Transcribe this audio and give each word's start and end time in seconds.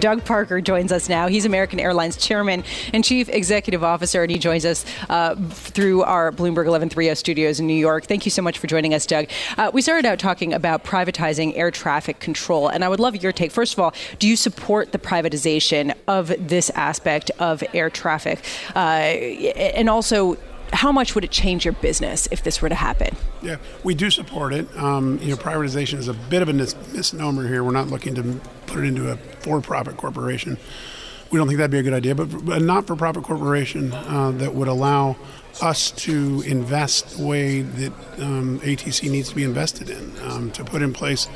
Doug 0.00 0.24
Parker 0.24 0.60
joins 0.60 0.92
us 0.92 1.08
now. 1.08 1.26
He's 1.26 1.44
American 1.44 1.80
Airlines 1.80 2.16
Chairman 2.16 2.62
and 2.92 3.04
Chief 3.04 3.28
Executive 3.28 3.82
Officer, 3.82 4.22
and 4.22 4.30
he 4.30 4.38
joins 4.38 4.64
us 4.64 4.84
uh, 5.08 5.34
through 5.50 6.02
our 6.02 6.30
Bloomberg 6.30 6.66
1130 6.66 7.14
studios 7.16 7.58
in 7.58 7.66
New 7.66 7.74
York. 7.74 8.06
Thank 8.06 8.24
you 8.24 8.30
so 8.30 8.40
much 8.42 8.58
for 8.58 8.66
joining 8.66 8.94
us, 8.94 9.06
Doug. 9.06 9.26
Uh, 9.56 9.70
we 9.72 9.82
started 9.82 10.06
out 10.06 10.18
talking 10.18 10.52
about 10.54 10.84
privatizing 10.84 11.56
air 11.56 11.70
traffic 11.70 12.20
control, 12.20 12.68
and 12.68 12.84
I 12.84 12.88
would 12.88 13.00
love 13.00 13.16
your 13.16 13.32
take. 13.32 13.50
First 13.50 13.72
of 13.72 13.80
all, 13.80 13.92
do 14.18 14.28
you 14.28 14.36
support 14.36 14.92
the 14.92 14.98
privatization 14.98 15.94
of 16.06 16.32
this 16.38 16.70
aspect 16.70 17.30
of 17.38 17.64
air 17.74 17.90
traffic? 17.90 18.44
Uh, 18.76 18.78
and 18.78 19.88
also, 19.88 20.36
how 20.72 20.92
much 20.92 21.14
would 21.14 21.24
it 21.24 21.30
change 21.30 21.64
your 21.64 21.74
business 21.74 22.28
if 22.30 22.42
this 22.42 22.60
were 22.60 22.68
to 22.68 22.74
happen? 22.74 23.16
Yeah, 23.42 23.56
we 23.84 23.94
do 23.94 24.10
support 24.10 24.52
it. 24.52 24.68
Um, 24.76 25.18
you 25.20 25.30
know, 25.30 25.36
privatization 25.36 25.98
is 25.98 26.08
a 26.08 26.14
bit 26.14 26.42
of 26.42 26.48
a 26.48 26.52
misnomer 26.52 27.46
here. 27.46 27.64
We're 27.64 27.70
not 27.70 27.88
looking 27.88 28.14
to 28.16 28.22
put 28.66 28.78
it 28.78 28.86
into 28.86 29.10
a 29.10 29.16
for-profit 29.16 29.96
corporation. 29.96 30.58
We 31.30 31.38
don't 31.38 31.46
think 31.46 31.58
that'd 31.58 31.70
be 31.70 31.78
a 31.78 31.82
good 31.82 31.92
idea, 31.92 32.14
but 32.14 32.30
a 32.56 32.60
not-for-profit 32.60 33.22
corporation 33.22 33.92
uh, 33.92 34.32
that 34.36 34.54
would 34.54 34.68
allow 34.68 35.16
us 35.60 35.90
to 35.90 36.42
invest 36.46 37.18
the 37.18 37.26
way 37.26 37.62
that 37.62 37.92
um, 38.20 38.60
ATC 38.60 39.10
needs 39.10 39.28
to 39.28 39.34
be 39.34 39.44
invested 39.44 39.90
in, 39.90 40.18
um, 40.22 40.50
to 40.52 40.64
put 40.64 40.82
in 40.82 40.92
place 40.92 41.28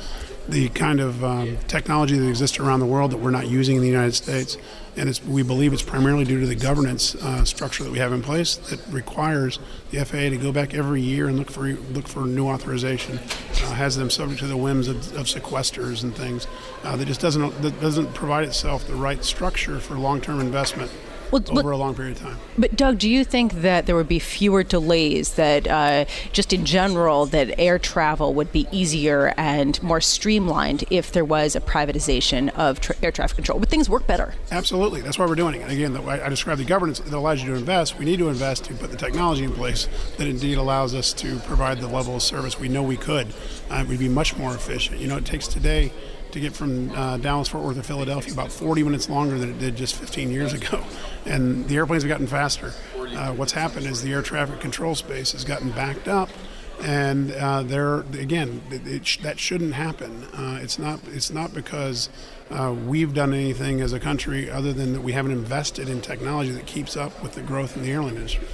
the 0.48 0.68
kind 0.70 1.00
of 1.00 1.24
um, 1.24 1.56
technology 1.68 2.18
that 2.18 2.28
exists 2.28 2.58
around 2.58 2.80
the 2.80 2.86
world 2.86 3.12
that 3.12 3.18
we're 3.18 3.30
not 3.30 3.48
using 3.48 3.76
in 3.76 3.82
the 3.82 3.88
United 3.88 4.14
States. 4.14 4.56
And 4.96 5.18
we 5.26 5.42
believe 5.42 5.72
it's 5.72 5.82
primarily 5.82 6.24
due 6.24 6.40
to 6.40 6.46
the 6.46 6.54
governance 6.54 7.14
uh, 7.14 7.44
structure 7.44 7.82
that 7.84 7.90
we 7.90 7.98
have 7.98 8.12
in 8.12 8.20
place 8.20 8.56
that 8.56 8.80
requires 8.88 9.58
the 9.90 10.04
FAA 10.04 10.30
to 10.30 10.36
go 10.36 10.52
back 10.52 10.74
every 10.74 11.00
year 11.00 11.28
and 11.28 11.38
look 11.38 11.50
for 11.50 11.68
look 11.68 12.06
for 12.06 12.26
new 12.26 12.48
authorization, 12.48 13.18
uh, 13.18 13.72
has 13.72 13.96
them 13.96 14.10
subject 14.10 14.40
to 14.40 14.46
the 14.46 14.56
whims 14.56 14.88
of, 14.88 14.96
of 15.16 15.26
sequesters 15.26 16.02
and 16.02 16.14
things. 16.14 16.46
Uh, 16.84 16.96
that 16.96 17.06
just 17.06 17.22
doesn't 17.22 17.62
that 17.62 17.80
doesn't 17.80 18.12
provide 18.12 18.44
itself 18.44 18.86
the 18.86 18.94
right 18.94 19.24
structure 19.24 19.78
for 19.78 19.94
long-term 19.94 20.40
investment 20.40 20.90
well, 21.32 21.58
over 21.58 21.70
a 21.70 21.76
long 21.76 21.94
period 21.94 22.16
of 22.16 22.22
time. 22.22 22.38
But 22.58 22.76
Doug, 22.76 22.98
do 22.98 23.08
you 23.08 23.24
think 23.24 23.54
that 23.54 23.86
there 23.86 23.96
would 23.96 24.08
be 24.08 24.18
fewer 24.18 24.62
delays? 24.62 25.34
That 25.34 25.66
uh, 25.66 26.04
just 26.32 26.52
in 26.52 26.64
general, 26.64 27.26
that 27.26 27.58
air 27.58 27.78
travel 27.78 28.34
would 28.34 28.52
be 28.52 28.68
easier 28.70 29.34
and 29.36 29.82
more 29.82 30.00
streamlined 30.00 30.84
if 30.90 31.12
there 31.12 31.24
was 31.24 31.56
a 31.56 31.60
privatization 31.60 32.50
of 32.50 32.80
tra- 32.80 32.96
air 33.02 33.10
traffic 33.10 33.36
control? 33.36 33.58
Would 33.58 33.68
things 33.68 33.88
work 33.88 34.06
better? 34.06 34.34
Absolutely. 34.50 35.00
That's 35.00 35.18
why 35.18 35.26
we're 35.26 35.34
doing 35.34 35.54
it. 35.54 35.62
And 35.62 35.72
again, 35.72 35.92
the, 35.92 36.02
I, 36.02 36.26
I 36.26 36.28
described 36.28 36.60
the 36.60 36.64
governance 36.64 37.00
that 37.00 37.12
allows 37.12 37.42
you 37.42 37.50
to 37.50 37.56
invest. 37.56 37.98
We 37.98 38.04
need 38.04 38.18
to 38.18 38.28
invest 38.28 38.64
to 38.64 38.74
put 38.74 38.90
the 38.90 38.96
technology 38.96 39.44
in 39.44 39.52
place 39.52 39.88
that 40.18 40.26
indeed 40.26 40.58
allows 40.58 40.94
us 40.94 41.12
to 41.14 41.38
provide 41.40 41.78
the 41.78 41.88
level 41.88 42.16
of 42.16 42.22
service 42.22 42.58
we 42.58 42.68
know 42.68 42.82
we 42.82 42.96
could. 42.96 43.32
Uh, 43.70 43.84
we'd 43.88 43.98
be 43.98 44.08
much 44.08 44.36
more 44.36 44.54
efficient. 44.54 45.00
You 45.00 45.08
know, 45.08 45.16
it 45.16 45.24
takes 45.24 45.48
today 45.48 45.92
to 46.32 46.40
get 46.40 46.52
from 46.54 46.90
uh, 46.90 47.16
Dallas, 47.18 47.48
Fort 47.48 47.64
Worth 47.64 47.76
to 47.76 47.82
Philadelphia 47.82 48.32
about 48.32 48.50
40 48.50 48.82
minutes 48.82 49.08
longer 49.08 49.38
than 49.38 49.50
it 49.50 49.58
did 49.58 49.76
just 49.76 49.94
15 49.94 50.30
years 50.30 50.52
ago. 50.52 50.84
And 51.24 51.68
the 51.68 51.76
airplanes 51.76 52.02
have 52.02 52.08
gotten 52.10 52.26
faster. 52.26 52.72
Uh, 52.98 53.32
what's 53.34 53.52
happened 53.52 53.86
is 53.86 54.02
the 54.02 54.12
air 54.12 54.22
traffic 54.22 54.58
control 54.58 54.96
space 54.96 55.30
has 55.32 55.44
gotten 55.44 55.70
backed 55.70 56.08
up. 56.08 56.28
And 56.82 57.30
uh, 57.30 57.62
there, 57.62 58.00
again, 58.00 58.60
it, 58.72 58.84
it 58.88 59.06
sh- 59.06 59.18
that 59.18 59.38
shouldn't 59.38 59.74
happen. 59.74 60.24
Uh, 60.34 60.58
it's 60.60 60.80
not. 60.80 60.98
It's 61.12 61.30
not 61.30 61.54
because 61.54 62.08
uh, 62.50 62.74
we've 62.86 63.14
done 63.14 63.32
anything 63.32 63.80
as 63.80 63.92
a 63.92 64.00
country 64.00 64.50
other 64.50 64.72
than 64.72 64.94
that 64.94 65.02
we 65.02 65.12
haven't 65.12 65.30
invested 65.30 65.88
in 65.88 66.00
technology 66.00 66.50
that 66.50 66.66
keeps 66.66 66.96
up 66.96 67.22
with 67.22 67.34
the 67.34 67.42
growth 67.42 67.76
in 67.76 67.84
the 67.84 67.90
airline 67.92 68.16
industry. 68.16 68.48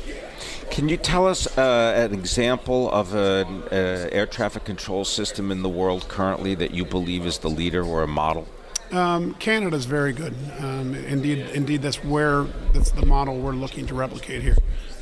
Can 0.71 0.89
you 0.89 0.97
tell 0.97 1.27
us 1.27 1.47
uh, 1.59 2.09
an 2.11 2.15
example 2.15 2.91
of 2.91 3.15
an 3.15 3.63
uh, 3.65 4.09
air 4.13 4.27
traffic 4.27 4.65
control 4.65 5.05
system 5.05 5.51
in 5.51 5.63
the 5.63 5.69
world 5.69 6.09
currently 6.09 6.55
that 6.55 6.73
you 6.73 6.85
believe 6.85 7.27
is 7.27 7.39
the 7.39 7.51
leader 7.51 7.83
or 7.85 8.03
a 8.03 8.09
model? 8.09 8.47
Um, 8.91 9.35
Canada 9.35 9.77
is 9.77 9.85
very 9.85 10.13
good. 10.13 10.35
Um, 10.61 10.95
indeed, 10.95 11.41
indeed, 11.53 11.83
that's 11.83 12.03
where 12.03 12.45
that's 12.73 12.91
the 12.91 13.05
model 13.05 13.39
we're 13.39 13.53
looking 13.53 13.87
to 13.87 13.95
replicate 13.95 14.43
here. 14.43 14.57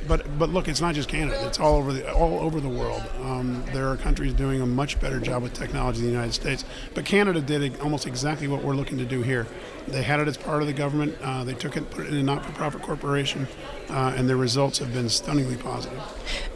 But 0.06 0.38
but 0.38 0.50
look, 0.50 0.68
it's 0.68 0.80
not 0.80 0.94
just 0.94 1.08
Canada; 1.08 1.38
it's 1.46 1.58
all 1.58 1.76
over 1.76 1.92
the 1.92 2.12
all 2.12 2.38
over 2.40 2.60
the 2.60 2.68
world. 2.68 3.02
Um, 3.22 3.64
there 3.72 3.88
are 3.88 3.96
countries 3.96 4.32
doing 4.32 4.60
a 4.60 4.66
much 4.66 5.00
better 5.00 5.20
job 5.20 5.42
with 5.42 5.52
technology 5.52 6.00
than 6.00 6.08
the 6.08 6.12
United 6.12 6.34
States. 6.34 6.64
But 6.94 7.04
Canada 7.04 7.40
did 7.40 7.78
almost 7.80 8.06
exactly 8.06 8.48
what 8.48 8.62
we're 8.62 8.74
looking 8.74 8.98
to 8.98 9.04
do 9.04 9.22
here. 9.22 9.46
They 9.88 10.02
had 10.02 10.20
it 10.20 10.28
as 10.28 10.36
part 10.36 10.62
of 10.62 10.66
the 10.66 10.72
government. 10.72 11.16
Uh, 11.22 11.44
they 11.44 11.54
took 11.54 11.76
it, 11.76 11.90
put 11.90 12.06
it 12.06 12.12
in 12.12 12.16
a 12.16 12.22
not-for-profit 12.22 12.82
corporation, 12.82 13.46
uh, 13.88 14.14
and 14.16 14.28
their 14.28 14.36
results 14.36 14.78
have 14.78 14.92
been 14.92 15.08
stunningly 15.08 15.56
positive. 15.56 16.02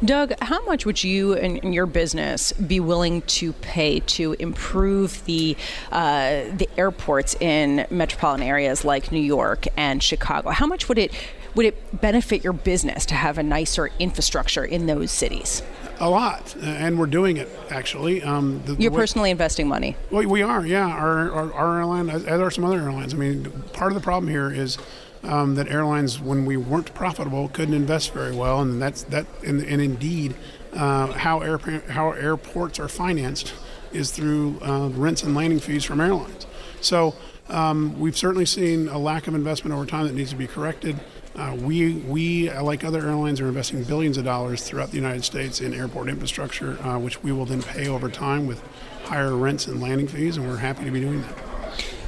Doug, 0.05 0.33
how 0.43 0.65
much 0.67 0.85
would 0.85 1.05
you 1.05 1.35
and 1.35 1.73
your 1.73 1.87
business 1.87 2.53
be 2.53 2.81
willing 2.81 3.23
to 3.23 3.53
pay 3.55 4.01
to 4.01 4.35
improve 4.39 5.25
the 5.27 5.57
uh, 5.93 6.45
the 6.53 6.69
airports 6.77 7.37
in 7.41 7.87
metropolitan 7.91 8.47
areas 8.47 8.85
like 8.85 9.13
New 9.13 9.21
York 9.21 9.67
and 9.77 10.03
Chicago? 10.03 10.51
How 10.51 10.67
much 10.67 10.89
would 10.89 10.99
it 10.99 11.13
would 11.55 11.67
it 11.67 12.01
benefit 12.01 12.45
your 12.45 12.53
business 12.53 13.07
to 13.07 13.15
have 13.15 13.39
a 13.39 13.43
nicer 13.43 13.91
infrastructure 13.99 14.65
in 14.65 14.87
those 14.87 15.11
cities? 15.11 15.63
A 15.99 16.09
lot, 16.09 16.57
and 16.63 16.99
we're 16.99 17.07
doing 17.07 17.37
it 17.37 17.49
actually. 17.71 18.23
Um, 18.23 18.63
the, 18.65 18.73
You're 18.73 18.91
the 18.91 18.97
way, 18.97 19.01
personally 19.03 19.31
investing 19.31 19.69
money. 19.69 19.97
Well, 20.11 20.27
we 20.27 20.43
are, 20.43 20.65
yeah. 20.65 20.87
Our, 20.87 21.31
our, 21.31 21.53
our 21.53 21.79
airline, 21.81 22.09
as 22.09 22.25
are 22.27 22.51
some 22.51 22.65
other 22.65 22.81
airlines. 22.81 23.13
I 23.13 23.19
mean, 23.19 23.51
part 23.75 23.93
of 23.93 23.97
the 23.97 24.03
problem 24.03 24.31
here 24.31 24.51
is 24.51 24.79
um, 25.23 25.57
that 25.57 25.69
airlines, 25.69 26.19
when 26.19 26.47
we 26.47 26.57
weren't 26.57 26.95
profitable, 26.95 27.49
couldn't 27.49 27.75
invest 27.75 28.13
very 28.13 28.35
well, 28.35 28.63
and 28.63 28.81
that's 28.81 29.03
that. 29.05 29.27
And, 29.47 29.63
and 29.63 29.83
indeed, 29.83 30.35
uh, 30.73 31.09
how 31.09 31.41
air, 31.41 31.59
how 31.59 32.13
airports 32.13 32.79
are 32.79 32.89
financed 32.89 33.53
is 33.93 34.11
through 34.11 34.59
uh, 34.63 34.89
rents 34.89 35.23
and 35.23 35.35
landing 35.35 35.61
fees 35.61 35.85
from 35.85 36.01
airlines. 36.01 36.47
So 36.81 37.15
um, 37.49 37.99
we've 38.01 38.17
certainly 38.17 38.47
seen 38.47 38.89
a 38.89 38.99
lack 38.99 39.27
of 39.27 39.35
investment 39.35 39.75
over 39.75 39.85
time 39.85 40.07
that 40.07 40.15
needs 40.15 40.31
to 40.31 40.37
be 40.37 40.47
corrected. 40.47 40.99
Uh, 41.37 41.57
we, 41.61 41.95
we, 41.95 42.51
like 42.51 42.85
other 42.85 43.07
airlines, 43.07 43.41
are 43.41 43.49
investing 43.49 43.83
billions 43.85 44.19
of 44.19 44.25
dollars 44.25 44.63
throughout 44.65 44.91
the 44.91 44.97
United 44.97 45.25
States 45.25 45.61
in 45.61 45.73
airport 45.73 46.09
infrastructure, 46.09 46.77
uh, 46.83 46.99
which 46.99 47.23
we 47.23 47.31
will 47.31 47.47
then 47.47 47.63
pay 47.63 47.89
over 47.89 48.09
time 48.09 48.47
with 48.47 48.63
higher 49.05 49.37
rents 49.37 49.67
and 49.67 49.81
landing 49.81 50.09
fees, 50.09 50.37
and 50.37 50.49
we're 50.49 50.57
happy 50.57 50.85
to 50.85 50.91
be 50.91 51.01
doing 51.01 51.23
that. 51.23 51.50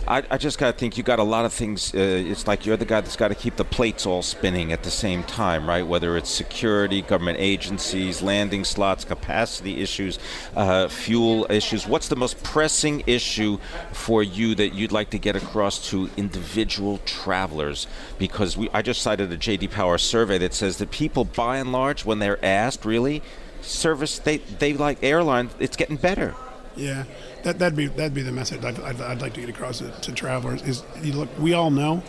I, 0.07 0.25
I 0.31 0.39
just 0.39 0.59
got 0.59 0.73
to 0.73 0.79
think 0.79 0.97
you 0.97 1.05
got 1.05 1.19
a 1.19 1.25
lot 1.25 1.45
of 1.45 1.53
things. 1.53 1.95
Uh, 1.95 1.99
it's 1.99 2.47
like 2.47 2.67
you're 2.67 2.77
the 2.77 2.85
guy 2.85 3.01
that's 3.01 3.17
got 3.17 3.29
to 3.29 3.35
keep 3.35 3.57
the 3.57 3.65
plates 3.65 4.05
all 4.05 4.23
spinning 4.23 4.73
at 4.73 4.83
the 4.83 4.91
same 4.91 5.23
time, 5.25 5.69
right? 5.69 5.87
Whether 5.87 6.17
it's 6.17 6.29
security, 6.29 7.03
government 7.03 7.39
agencies, 7.39 8.21
landing 8.21 8.65
slots, 8.65 9.05
capacity 9.05 9.81
issues, 9.81 10.19
uh, 10.57 10.89
fuel 10.89 11.47
issues. 11.51 11.87
What's 11.87 12.09
the 12.09 12.17
most 12.17 12.43
pressing 12.43 13.05
issue 13.07 13.59
for 13.93 14.23
you 14.23 14.55
that 14.57 14.75
you'd 14.75 14.93
like 14.93 15.11
to 15.11 15.19
get 15.19 15.37
across 15.37 15.91
to 15.91 16.11
individual 16.17 16.99
travelers? 17.05 17.87
Because 18.19 18.57
we, 18.57 18.69
I 18.71 18.83
just 18.83 19.03
cited 19.03 19.31
a 19.33 19.39
JD 19.39 19.71
Power 19.71 19.99
survey 19.99 20.39
that 20.39 20.55
says 20.55 20.79
that 20.79 20.91
people, 20.91 21.25
by 21.25 21.59
and 21.59 21.71
large, 21.71 22.05
when 22.05 22.19
they're 22.19 22.45
asked, 22.45 22.85
really, 22.85 23.23
service 23.61 24.19
they 24.19 24.39
they 24.39 24.73
like 24.73 25.03
airlines. 25.03 25.53
It's 25.61 25.77
getting 25.77 25.97
better. 25.97 26.35
Yeah, 26.77 27.05
that 27.43 27.59
that'd 27.59 27.77
be 27.77 27.87
that'd 27.87 28.15
be 28.15 28.23
the 28.23 28.33
message 28.33 28.65
I'd, 28.65 28.79
I'd, 28.81 29.01
I'd 29.01 29.21
like 29.21 29.35
to 29.35 29.41
get 29.41 29.51
across 29.51 29.79
to, 29.79 29.91
to, 29.91 30.13
travelers. 30.13 30.63
Is 30.63 30.83
you 31.03 31.13
look, 31.13 31.29
we 31.39 31.53
all 31.53 31.71
know, 31.71 32.03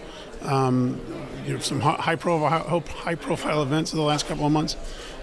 um, 0.44 1.02
you 1.46 1.54
know, 1.54 1.60
some 1.60 1.80
high 1.80 2.16
profile 2.16 2.80
high 2.80 3.16
profile 3.16 3.62
events 3.62 3.92
of 3.92 3.98
the 3.98 4.04
last 4.04 4.28
couple 4.28 4.46
of 4.46 4.52
months. 4.52 4.78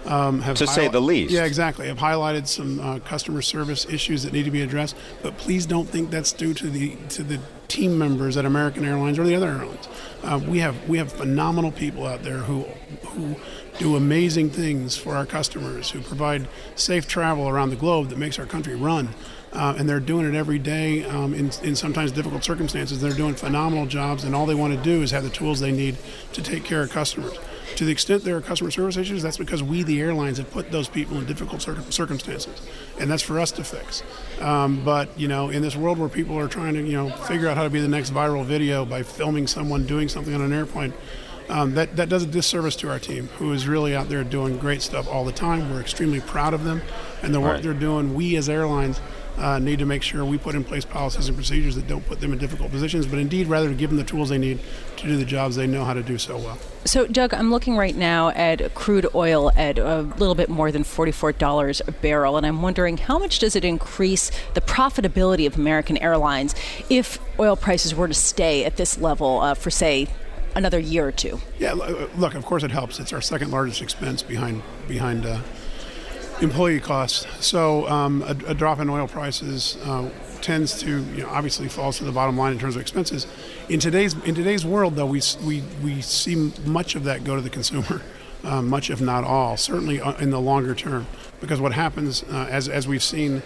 Um, 0.05 0.41
have 0.41 0.57
to 0.57 0.67
say 0.67 0.87
the 0.87 1.01
least. 1.01 1.31
Yeah, 1.31 1.45
exactly. 1.45 1.87
Have 1.87 1.99
highlighted 1.99 2.47
some 2.47 2.79
uh, 2.79 2.99
customer 2.99 3.41
service 3.41 3.85
issues 3.85 4.23
that 4.23 4.33
need 4.33 4.45
to 4.45 4.51
be 4.51 4.61
addressed, 4.61 4.95
but 5.21 5.37
please 5.37 5.65
don't 5.65 5.87
think 5.87 6.09
that's 6.09 6.33
due 6.33 6.53
to 6.55 6.69
the 6.69 6.95
to 7.09 7.23
the 7.23 7.39
team 7.67 7.97
members 7.97 8.35
at 8.35 8.45
American 8.45 8.83
Airlines 8.83 9.17
or 9.17 9.25
the 9.25 9.35
other 9.35 9.49
airlines. 9.49 9.87
Uh, 10.23 10.39
we 10.47 10.59
have 10.59 10.89
we 10.89 10.97
have 10.97 11.11
phenomenal 11.11 11.71
people 11.71 12.05
out 12.05 12.23
there 12.23 12.37
who 12.37 12.63
who 13.05 13.35
do 13.77 13.95
amazing 13.95 14.49
things 14.49 14.97
for 14.97 15.15
our 15.15 15.25
customers, 15.25 15.91
who 15.91 16.01
provide 16.01 16.47
safe 16.75 17.07
travel 17.07 17.47
around 17.47 17.69
the 17.69 17.75
globe 17.75 18.09
that 18.09 18.17
makes 18.17 18.39
our 18.39 18.45
country 18.45 18.75
run. 18.75 19.09
Uh, 19.53 19.75
and 19.77 19.89
they're 19.89 19.99
doing 19.99 20.25
it 20.25 20.33
every 20.33 20.59
day 20.59 21.03
um, 21.03 21.33
in, 21.33 21.51
in 21.61 21.75
sometimes 21.75 22.11
difficult 22.13 22.41
circumstances. 22.41 23.01
They're 23.01 23.11
doing 23.11 23.35
phenomenal 23.35 23.85
jobs, 23.85 24.23
and 24.23 24.33
all 24.33 24.45
they 24.45 24.55
want 24.55 24.73
to 24.73 24.81
do 24.81 25.01
is 25.01 25.11
have 25.11 25.23
the 25.23 25.29
tools 25.29 25.59
they 25.59 25.73
need 25.73 25.97
to 26.31 26.41
take 26.41 26.63
care 26.63 26.83
of 26.83 26.89
customers. 26.89 27.37
To 27.75 27.85
the 27.85 27.91
extent 27.91 28.23
there 28.23 28.37
are 28.37 28.41
customer 28.41 28.71
service 28.71 28.97
issues, 28.97 29.21
that's 29.21 29.37
because 29.37 29.63
we, 29.63 29.83
the 29.83 29.99
airlines, 30.01 30.37
have 30.37 30.49
put 30.51 30.71
those 30.71 30.87
people 30.87 31.17
in 31.17 31.25
difficult 31.25 31.61
circumstances, 31.61 32.61
and 32.99 33.09
that's 33.09 33.23
for 33.23 33.39
us 33.39 33.51
to 33.53 33.63
fix. 33.63 34.03
Um, 34.39 34.83
but 34.83 35.17
you 35.17 35.27
know, 35.27 35.49
in 35.49 35.61
this 35.61 35.75
world 35.75 35.97
where 35.97 36.09
people 36.09 36.37
are 36.37 36.47
trying 36.47 36.73
to 36.75 36.81
you 36.81 36.93
know 36.93 37.09
figure 37.09 37.47
out 37.47 37.57
how 37.57 37.63
to 37.63 37.69
be 37.69 37.79
the 37.79 37.87
next 37.87 38.13
viral 38.13 38.45
video 38.45 38.85
by 38.85 39.03
filming 39.03 39.47
someone 39.47 39.85
doing 39.85 40.09
something 40.09 40.33
on 40.33 40.41
an 40.41 40.53
airplane, 40.53 40.93
Um, 41.51 41.73
that, 41.73 41.97
that 41.97 42.07
does 42.07 42.23
a 42.23 42.27
disservice 42.27 42.77
to 42.77 42.89
our 42.89 42.97
team, 42.97 43.27
who 43.37 43.51
is 43.51 43.67
really 43.67 43.93
out 43.93 44.07
there 44.07 44.23
doing 44.23 44.57
great 44.57 44.81
stuff 44.81 45.07
all 45.07 45.25
the 45.25 45.33
time. 45.33 45.69
We're 45.69 45.81
extremely 45.81 46.21
proud 46.21 46.53
of 46.53 46.63
them 46.63 46.81
and 47.21 47.33
the 47.35 47.41
work 47.41 47.55
Right. 47.55 47.63
they're 47.63 47.73
doing. 47.73 48.15
We, 48.15 48.37
as 48.37 48.47
airlines, 48.47 49.01
uh, 49.37 49.59
need 49.59 49.79
to 49.79 49.85
make 49.85 50.01
sure 50.01 50.23
we 50.23 50.37
put 50.37 50.55
in 50.55 50.63
place 50.63 50.85
policies 50.85 51.27
and 51.27 51.35
procedures 51.35 51.75
that 51.75 51.87
don't 51.87 52.05
put 52.05 52.21
them 52.21 52.31
in 52.31 52.37
difficult 52.39 52.71
positions, 52.71 53.05
but 53.05 53.19
indeed 53.19 53.47
rather 53.47 53.73
give 53.73 53.89
them 53.89 53.97
the 53.97 54.03
tools 54.05 54.29
they 54.29 54.37
need 54.37 54.59
to 54.97 55.07
do 55.07 55.17
the 55.17 55.25
jobs 55.25 55.55
they 55.57 55.67
know 55.67 55.83
how 55.83 55.93
to 55.93 56.03
do 56.03 56.17
so 56.17 56.37
well. 56.37 56.57
So, 56.85 57.05
Doug, 57.07 57.33
I'm 57.33 57.51
looking 57.51 57.75
right 57.75 57.95
now 57.95 58.29
at 58.29 58.73
crude 58.73 59.07
oil 59.13 59.51
at 59.57 59.77
a 59.77 60.01
little 60.01 60.35
bit 60.35 60.47
more 60.49 60.71
than 60.71 60.83
$44 60.83 61.81
a 61.87 61.91
barrel, 61.91 62.37
and 62.37 62.45
I'm 62.45 62.61
wondering 62.61 62.97
how 62.97 63.19
much 63.19 63.39
does 63.39 63.55
it 63.55 63.65
increase 63.65 64.31
the 64.53 64.61
profitability 64.61 65.45
of 65.47 65.57
American 65.57 65.97
Airlines 65.97 66.55
if 66.89 67.19
oil 67.39 67.55
prices 67.55 67.93
were 67.93 68.07
to 68.07 68.13
stay 68.13 68.63
at 68.63 68.77
this 68.77 68.97
level 68.99 69.41
uh, 69.41 69.53
for, 69.53 69.69
say, 69.69 70.07
another 70.55 70.79
year 70.79 71.07
or 71.07 71.11
two? 71.11 71.39
Yeah, 71.59 71.73
look, 71.73 72.35
of 72.35 72.45
course 72.45 72.63
it 72.63 72.71
helps. 72.71 72.99
It's 72.99 73.13
our 73.13 73.21
second 73.21 73.51
largest 73.51 73.81
expense 73.81 74.21
behind 74.23 74.61
behind 74.87 75.25
uh, 75.25 75.41
employee 76.41 76.79
costs. 76.79 77.25
So 77.45 77.87
um, 77.87 78.23
a, 78.23 78.35
a 78.47 78.53
drop 78.53 78.79
in 78.79 78.89
oil 78.89 79.07
prices 79.07 79.77
uh, 79.83 80.09
tends 80.41 80.79
to, 80.81 81.03
you 81.03 81.23
know, 81.23 81.29
obviously 81.29 81.67
falls 81.67 81.97
to 81.99 82.03
the 82.03 82.11
bottom 82.11 82.37
line 82.37 82.53
in 82.53 82.59
terms 82.59 82.75
of 82.75 82.81
expenses. 82.81 83.27
In 83.69 83.79
today's 83.79 84.13
in 84.23 84.35
today's 84.35 84.65
world, 84.65 84.95
though, 84.95 85.05
we 85.05 85.21
we 85.45 85.63
we 85.83 86.01
see 86.01 86.51
much 86.65 86.95
of 86.95 87.03
that 87.05 87.23
go 87.23 87.35
to 87.35 87.41
the 87.41 87.49
consumer, 87.49 88.01
uh, 88.43 88.61
much 88.61 88.89
if 88.89 89.01
not 89.01 89.23
all, 89.23 89.57
certainly 89.57 90.01
uh, 90.01 90.13
in 90.17 90.31
the 90.31 90.41
longer 90.41 90.75
term. 90.75 91.07
Because 91.39 91.59
what 91.59 91.73
happens, 91.73 92.23
uh, 92.23 92.47
as 92.49 92.67
as 92.67 92.87
we've 92.87 93.03
seen 93.03 93.41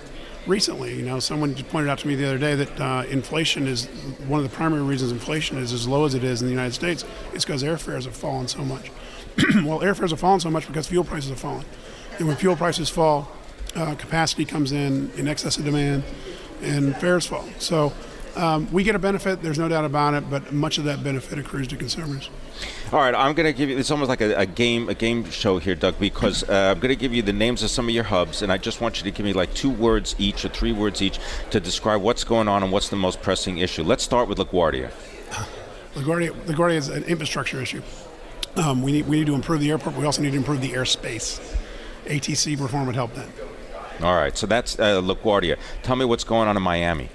recently, 0.47 0.95
you 0.95 1.03
know, 1.03 1.19
someone 1.19 1.55
just 1.55 1.69
pointed 1.69 1.89
out 1.89 1.99
to 1.99 2.07
me 2.07 2.15
the 2.15 2.25
other 2.25 2.37
day 2.37 2.55
that 2.55 2.79
uh, 2.79 3.03
inflation 3.09 3.67
is 3.67 3.85
one 4.27 4.43
of 4.43 4.49
the 4.49 4.55
primary 4.55 4.81
reasons 4.81 5.11
inflation 5.11 5.57
is 5.57 5.73
as 5.73 5.87
low 5.87 6.05
as 6.05 6.13
it 6.13 6.23
is 6.23 6.41
in 6.41 6.47
the 6.47 6.53
United 6.53 6.73
States. 6.73 7.05
Is 7.33 7.45
because 7.45 7.63
airfares 7.63 8.05
have 8.05 8.15
fallen 8.15 8.47
so 8.47 8.63
much. 8.63 8.91
well, 9.63 9.79
airfares 9.79 10.11
have 10.11 10.19
fallen 10.19 10.39
so 10.39 10.49
much 10.49 10.67
because 10.67 10.87
fuel 10.87 11.03
prices 11.03 11.29
have 11.29 11.39
fallen. 11.39 11.65
And 12.17 12.27
when 12.27 12.37
fuel 12.37 12.55
prices 12.55 12.89
fall, 12.89 13.31
uh, 13.75 13.95
capacity 13.95 14.45
comes 14.45 14.71
in 14.71 15.11
in 15.17 15.27
excess 15.27 15.57
of 15.57 15.65
demand, 15.65 16.03
and 16.61 16.95
fares 16.97 17.25
fall. 17.25 17.45
So 17.59 17.93
um, 18.35 18.71
we 18.71 18.83
get 18.83 18.95
a 18.95 18.99
benefit. 18.99 19.41
There's 19.41 19.59
no 19.59 19.67
doubt 19.67 19.85
about 19.85 20.13
it. 20.13 20.29
But 20.29 20.51
much 20.53 20.77
of 20.77 20.83
that 20.85 21.03
benefit 21.03 21.39
accrues 21.39 21.67
to 21.69 21.77
consumers. 21.77 22.29
All 22.91 22.99
right, 22.99 23.15
I'm 23.15 23.33
going 23.33 23.45
to 23.45 23.53
give 23.53 23.69
you. 23.69 23.77
It's 23.77 23.91
almost 23.91 24.09
like 24.09 24.21
a, 24.21 24.35
a 24.35 24.45
game, 24.45 24.89
a 24.89 24.93
game 24.93 25.29
show 25.29 25.57
here, 25.57 25.75
Doug, 25.75 25.99
because 25.99 26.43
uh, 26.47 26.73
I'm 26.73 26.79
going 26.79 26.93
to 26.93 26.95
give 26.95 27.13
you 27.13 27.21
the 27.21 27.33
names 27.33 27.63
of 27.63 27.69
some 27.69 27.87
of 27.87 27.93
your 27.93 28.05
hubs, 28.05 28.41
and 28.41 28.51
I 28.51 28.57
just 28.57 28.81
want 28.81 28.97
you 28.97 29.03
to 29.03 29.11
give 29.11 29.25
me 29.25 29.33
like 29.33 29.53
two 29.53 29.69
words 29.69 30.15
each 30.17 30.45
or 30.45 30.49
three 30.49 30.71
words 30.71 31.01
each 31.01 31.19
to 31.51 31.59
describe 31.59 32.01
what's 32.01 32.23
going 32.23 32.47
on 32.47 32.63
and 32.63 32.71
what's 32.71 32.89
the 32.89 32.95
most 32.95 33.21
pressing 33.21 33.57
issue. 33.57 33.83
Let's 33.83 34.03
start 34.03 34.27
with 34.27 34.37
LaGuardia. 34.37 34.91
LaGuardia, 35.95 36.31
LaGuardia 36.45 36.75
is 36.75 36.89
an 36.89 37.03
infrastructure 37.05 37.61
issue. 37.61 37.81
Um, 38.57 38.81
we 38.81 38.91
need 38.93 39.07
we 39.07 39.17
need 39.19 39.27
to 39.27 39.35
improve 39.35 39.59
the 39.59 39.71
airport. 39.71 39.97
We 39.97 40.05
also 40.05 40.21
need 40.21 40.31
to 40.31 40.37
improve 40.37 40.61
the 40.61 40.71
airspace. 40.71 41.41
ATC 42.05 42.59
reform 42.59 42.85
would 42.85 42.95
help 42.95 43.13
that. 43.15 43.27
All 44.01 44.15
right, 44.15 44.37
so 44.37 44.45
that's 44.45 44.77
uh, 44.77 45.01
LaGuardia. 45.01 45.57
Tell 45.83 45.95
me 45.95 46.05
what's 46.05 46.23
going 46.23 46.47
on 46.47 46.55
in 46.55 46.63
Miami. 46.63 47.09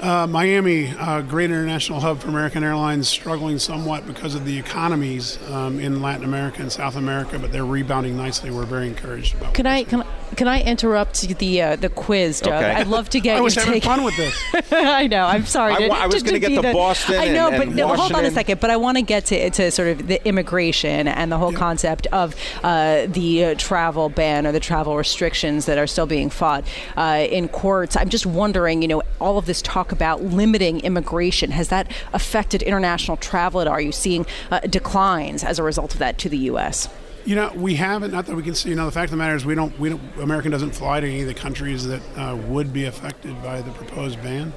Uh, 0.00 0.28
Miami, 0.28 0.94
uh, 0.96 1.22
great 1.22 1.50
international 1.50 1.98
hub 1.98 2.20
for 2.20 2.28
American 2.28 2.62
Airlines, 2.62 3.08
struggling 3.08 3.58
somewhat 3.58 4.06
because 4.06 4.36
of 4.36 4.44
the 4.44 4.56
economies 4.56 5.38
um, 5.50 5.80
in 5.80 6.00
Latin 6.00 6.22
America 6.24 6.62
and 6.62 6.70
South 6.70 6.94
America, 6.94 7.36
but 7.36 7.50
they're 7.50 7.66
rebounding 7.66 8.16
nicely. 8.16 8.50
We're 8.50 8.64
very 8.64 8.86
encouraged 8.86 9.34
about. 9.34 9.54
Can 9.54 9.66
I 9.66 9.82
can, 9.82 10.04
can 10.36 10.48
I 10.48 10.62
interrupt 10.62 11.26
the 11.38 11.62
uh, 11.62 11.76
the 11.76 11.88
quiz, 11.88 12.40
Doug? 12.40 12.52
Okay. 12.54 12.72
I'd 12.72 12.86
love 12.86 13.08
to 13.10 13.20
get 13.20 13.32
I 13.32 13.36
your 13.36 13.44
was 13.44 13.54
having 13.54 13.74
take. 13.74 13.84
fun 13.84 14.04
with 14.04 14.16
this. 14.16 14.34
I 14.72 15.06
know. 15.06 15.24
I'm 15.24 15.44
sorry. 15.46 15.72
I 15.74 15.88
to- 15.88 15.92
I 15.94 16.06
was 16.06 16.22
gonna 16.22 16.34
to 16.34 16.40
get 16.40 16.48
be 16.50 16.56
to 16.56 16.72
Boston 16.72 17.16
I 17.18 17.28
know, 17.28 17.48
and- 17.48 17.56
but 17.56 17.66
and 17.68 17.76
no, 17.76 17.88
hold 17.94 18.12
on 18.12 18.24
a 18.24 18.30
second. 18.30 18.60
But 18.60 18.70
I 18.70 18.76
want 18.76 18.96
to 18.98 19.02
get 19.02 19.26
to, 19.26 19.50
to 19.50 19.70
sort 19.70 19.88
of 19.88 20.06
the 20.06 20.26
immigration 20.26 21.08
and 21.08 21.30
the 21.32 21.38
whole 21.38 21.52
concept 21.52 22.06
of 22.08 22.34
uh, 22.62 23.06
the 23.06 23.44
uh, 23.44 23.54
travel 23.56 24.08
ban 24.08 24.46
or 24.46 24.52
the 24.52 24.60
travel 24.60 24.96
restrictions 24.96 25.66
that 25.66 25.78
are 25.78 25.86
still 25.86 26.06
being 26.06 26.30
fought 26.30 26.64
uh, 26.96 27.26
in 27.30 27.48
courts. 27.48 27.96
I'm 27.96 28.08
just 28.08 28.26
wondering, 28.26 28.82
you 28.82 28.88
know, 28.88 29.02
all 29.20 29.38
of 29.38 29.46
this 29.46 29.62
talk 29.62 29.92
about 29.92 30.22
limiting 30.22 30.80
immigration 30.80 31.50
has 31.52 31.68
that 31.68 31.90
affected 32.12 32.62
international 32.62 33.16
travel 33.16 33.60
at 33.60 33.66
all? 33.66 33.74
Are 33.74 33.80
you 33.80 33.92
seeing 33.92 34.26
uh, 34.50 34.60
declines 34.60 35.44
as 35.44 35.58
a 35.58 35.62
result 35.62 35.92
of 35.94 35.98
that 36.00 36.18
to 36.18 36.28
the 36.28 36.38
U.S.? 36.38 36.88
You 37.28 37.34
know, 37.34 37.52
we 37.54 37.74
haven't. 37.74 38.10
Not 38.10 38.24
that 38.24 38.36
we 38.36 38.42
can 38.42 38.54
see. 38.54 38.70
You 38.70 38.74
know, 38.74 38.86
the 38.86 38.90
fact 38.90 39.08
of 39.08 39.10
the 39.10 39.18
matter 39.18 39.36
is, 39.36 39.44
we 39.44 39.54
don't. 39.54 39.78
We 39.78 39.90
don't. 39.90 40.00
American 40.18 40.50
doesn't 40.50 40.70
fly 40.70 41.00
to 41.00 41.06
any 41.06 41.20
of 41.20 41.26
the 41.26 41.34
countries 41.34 41.86
that 41.86 42.00
uh, 42.16 42.34
would 42.34 42.72
be 42.72 42.86
affected 42.86 43.42
by 43.42 43.60
the 43.60 43.70
proposed 43.72 44.22
ban. 44.22 44.50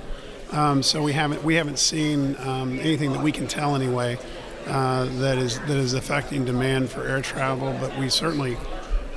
Um, 0.54 0.82
so 0.82 1.04
we 1.04 1.12
haven't. 1.12 1.44
We 1.44 1.56
haven't 1.56 1.80
seen 1.80 2.38
um, 2.40 2.80
anything 2.80 3.12
that 3.12 3.22
we 3.22 3.34
can 3.34 3.46
tell 3.46 3.76
anyway 3.76 4.18
uh, 4.68 5.04
that 5.20 5.38
is 5.38 5.60
that 5.60 5.72
is 5.72 5.96
affecting 5.96 6.46
demand 6.46 6.90
for 6.90 7.06
air 7.06 7.22
travel. 7.22 7.76
But 7.82 8.00
we 8.00 8.08
certainly. 8.08 8.56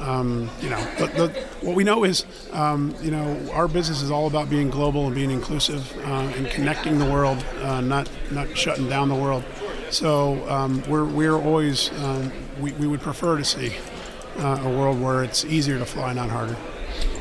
Um, 0.00 0.50
you 0.60 0.70
know, 0.70 0.84
the, 0.98 1.06
the, 1.06 1.28
what 1.60 1.76
we 1.76 1.84
know 1.84 2.02
is, 2.02 2.26
um, 2.52 2.96
you 3.00 3.12
know, 3.12 3.48
our 3.52 3.68
business 3.68 4.02
is 4.02 4.10
all 4.10 4.26
about 4.26 4.50
being 4.50 4.68
global 4.68 5.06
and 5.06 5.14
being 5.14 5.30
inclusive 5.30 5.96
uh, 5.98 6.32
and 6.36 6.48
connecting 6.48 6.98
the 6.98 7.04
world, 7.04 7.42
uh, 7.62 7.80
not 7.80 8.10
not 8.32 8.58
shutting 8.58 8.88
down 8.88 9.08
the 9.08 9.14
world. 9.14 9.44
So 9.90 10.46
um, 10.50 10.82
we're 10.88 11.04
we're 11.04 11.36
always 11.36 11.92
um, 12.02 12.32
we, 12.60 12.72
we 12.72 12.86
would 12.86 13.00
prefer 13.00 13.36
to 13.38 13.44
see 13.44 13.74
uh, 14.38 14.60
a 14.62 14.68
world 14.68 15.00
where 15.00 15.22
it's 15.24 15.44
easier 15.44 15.78
to 15.78 15.84
fly, 15.86 16.12
not 16.12 16.30
harder. 16.30 16.56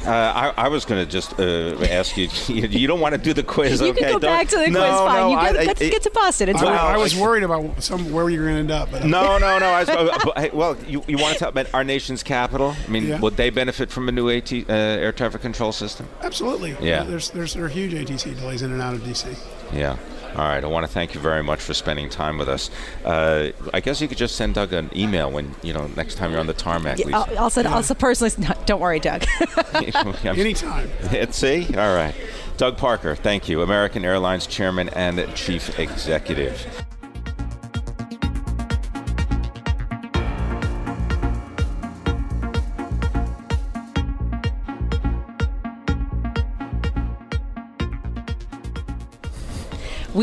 Uh, 0.05 0.51
I, 0.57 0.65
I 0.65 0.67
was 0.67 0.83
going 0.83 1.03
to 1.03 1.09
just 1.09 1.39
uh, 1.39 1.77
ask 1.85 2.17
you, 2.17 2.27
you. 2.53 2.67
You 2.67 2.87
don't 2.87 2.99
want 2.99 3.15
to 3.15 3.17
do 3.21 3.33
the 3.33 3.41
quiz, 3.41 3.79
You 3.79 3.87
okay? 3.87 3.99
can 4.01 4.11
go 4.13 4.19
Don't- 4.19 4.37
back 4.37 4.47
to 4.49 4.57
the 4.57 4.67
no, 4.69 4.79
quiz. 4.79 4.91
Fine. 4.91 5.15
No, 5.15 5.29
you 5.29 5.35
I- 5.37 5.51
get, 5.53 5.61
I- 5.61 5.63
let's 5.63 5.79
get 5.79 6.01
to 6.03 6.11
Boston. 6.11 6.49
It's 6.49 6.61
I, 6.61 6.65
fine. 6.65 6.95
I 6.95 6.97
was 6.97 7.15
worried 7.15 7.43
about 7.43 7.81
some 7.81 8.11
where 8.11 8.29
you're 8.29 8.43
going 8.43 8.55
to 8.55 8.59
end 8.59 8.71
up. 8.71 8.91
But 8.91 9.05
No, 9.05 9.37
no, 9.37 9.57
no. 9.59 9.65
I 9.65 9.79
was, 9.79 9.89
uh, 9.89 10.17
but, 10.25 10.37
hey, 10.37 10.49
well, 10.53 10.75
you, 10.85 11.03
you 11.07 11.17
want 11.17 11.33
to 11.35 11.39
talk 11.39 11.49
about 11.49 11.73
our 11.73 11.85
nation's 11.85 12.21
capital? 12.21 12.75
I 12.85 12.91
mean, 12.91 13.07
Yeah. 13.07 13.19
would 13.21 13.37
they 13.37 13.49
benefit 13.49 13.89
from 13.91 14.09
a 14.09 14.11
new 14.11 14.29
AT, 14.29 14.51
uh, 14.51 14.65
air 14.69 15.13
traffic 15.13 15.41
control 15.41 15.71
system? 15.71 16.09
absolutely. 16.21 16.75
Yeah. 16.81 17.03
There's 17.03 17.29
there's 17.29 17.53
there 17.53 17.63
are 17.63 17.69
huge 17.69 17.93
ATC 17.93 18.35
delays 18.37 18.61
in 18.61 18.73
and 18.73 18.81
out 18.81 18.93
of 18.95 19.01
DC. 19.01 19.37
Yeah. 19.71 19.97
All 20.35 20.47
right. 20.47 20.63
I 20.63 20.67
want 20.67 20.85
to 20.85 20.91
thank 20.91 21.13
you 21.13 21.19
very 21.21 21.43
much 21.43 21.59
for 21.59 21.73
spending 21.73 22.09
time 22.09 22.37
with 22.37 22.49
us. 22.49 22.69
Uh, 23.05 23.51
I 23.73 23.79
guess 23.79 24.01
you 24.01 24.07
could 24.07 24.17
just 24.17 24.35
send 24.35 24.55
Doug 24.55 24.73
an 24.73 24.89
email 24.95 25.31
when 25.31 25.53
you 25.61 25.73
know 25.73 25.87
next 25.95 26.15
time 26.15 26.31
you're 26.31 26.39
on 26.39 26.47
the 26.47 26.53
tarmac. 26.53 26.99
Yeah, 26.99 27.05
I'll, 27.17 27.39
I'll, 27.39 27.49
send, 27.49 27.67
I'll 27.67 27.83
personally. 27.95 28.33
No, 28.43 28.53
don't 28.65 28.81
worry, 28.81 28.99
Doug. 28.99 29.23
I'm- 29.73 30.13
Anytime. 30.25 30.89
See? 31.31 31.65
All 31.77 31.95
right. 31.95 32.15
Doug 32.57 32.77
Parker, 32.77 33.15
thank 33.15 33.49
you. 33.49 33.61
American 33.61 34.05
Airlines 34.05 34.47
Chairman 34.47 34.89
and 34.89 35.33
Chief 35.35 35.79
Executive. 35.79 36.85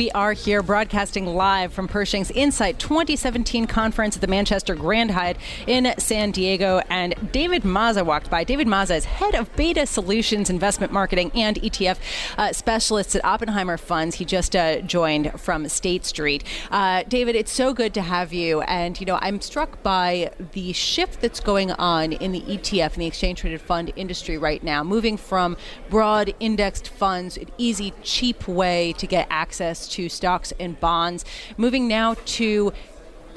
We 0.00 0.10
are 0.12 0.32
here 0.32 0.62
broadcasting 0.62 1.26
live 1.26 1.74
from 1.74 1.86
Pershing's 1.86 2.30
INSITE 2.30 2.78
2017 2.78 3.66
conference 3.66 4.16
at 4.16 4.22
the 4.22 4.28
Manchester 4.28 4.74
Grand 4.74 5.10
Hyatt 5.10 5.36
in 5.66 5.92
San 5.98 6.30
Diego. 6.30 6.80
And 6.88 7.14
David 7.32 7.64
Mazza 7.64 8.02
walked 8.02 8.30
by. 8.30 8.42
David 8.42 8.66
Mazza 8.66 8.96
is 8.96 9.04
head 9.04 9.34
of 9.34 9.54
Beta 9.56 9.84
Solutions 9.84 10.48
Investment 10.48 10.90
Marketing 10.90 11.30
and 11.34 11.56
ETF 11.56 11.98
uh, 12.38 12.50
specialist 12.54 13.14
at 13.14 13.22
Oppenheimer 13.26 13.76
Funds. 13.76 14.16
He 14.16 14.24
just 14.24 14.56
uh, 14.56 14.80
joined 14.80 15.38
from 15.38 15.68
State 15.68 16.06
Street. 16.06 16.44
Uh, 16.70 17.02
David, 17.02 17.36
it's 17.36 17.52
so 17.52 17.74
good 17.74 17.92
to 17.92 18.00
have 18.00 18.32
you. 18.32 18.62
And, 18.62 18.98
you 18.98 19.04
know, 19.04 19.18
I'm 19.20 19.42
struck 19.42 19.82
by 19.82 20.30
the 20.52 20.72
shift 20.72 21.20
that's 21.20 21.40
going 21.40 21.72
on 21.72 22.14
in 22.14 22.32
the 22.32 22.40
ETF 22.40 22.94
and 22.94 23.02
the 23.02 23.06
exchange 23.06 23.40
traded 23.40 23.60
fund 23.60 23.92
industry 23.96 24.38
right 24.38 24.62
now, 24.64 24.82
moving 24.82 25.18
from 25.18 25.58
broad 25.90 26.32
indexed 26.40 26.88
funds, 26.88 27.36
an 27.36 27.50
easy, 27.58 27.92
cheap 28.02 28.48
way 28.48 28.94
to 28.94 29.06
get 29.06 29.26
access 29.28 29.89
to 29.90 30.08
stocks 30.08 30.52
and 30.58 30.78
bonds, 30.80 31.24
moving 31.56 31.88
now 31.88 32.14
to, 32.24 32.72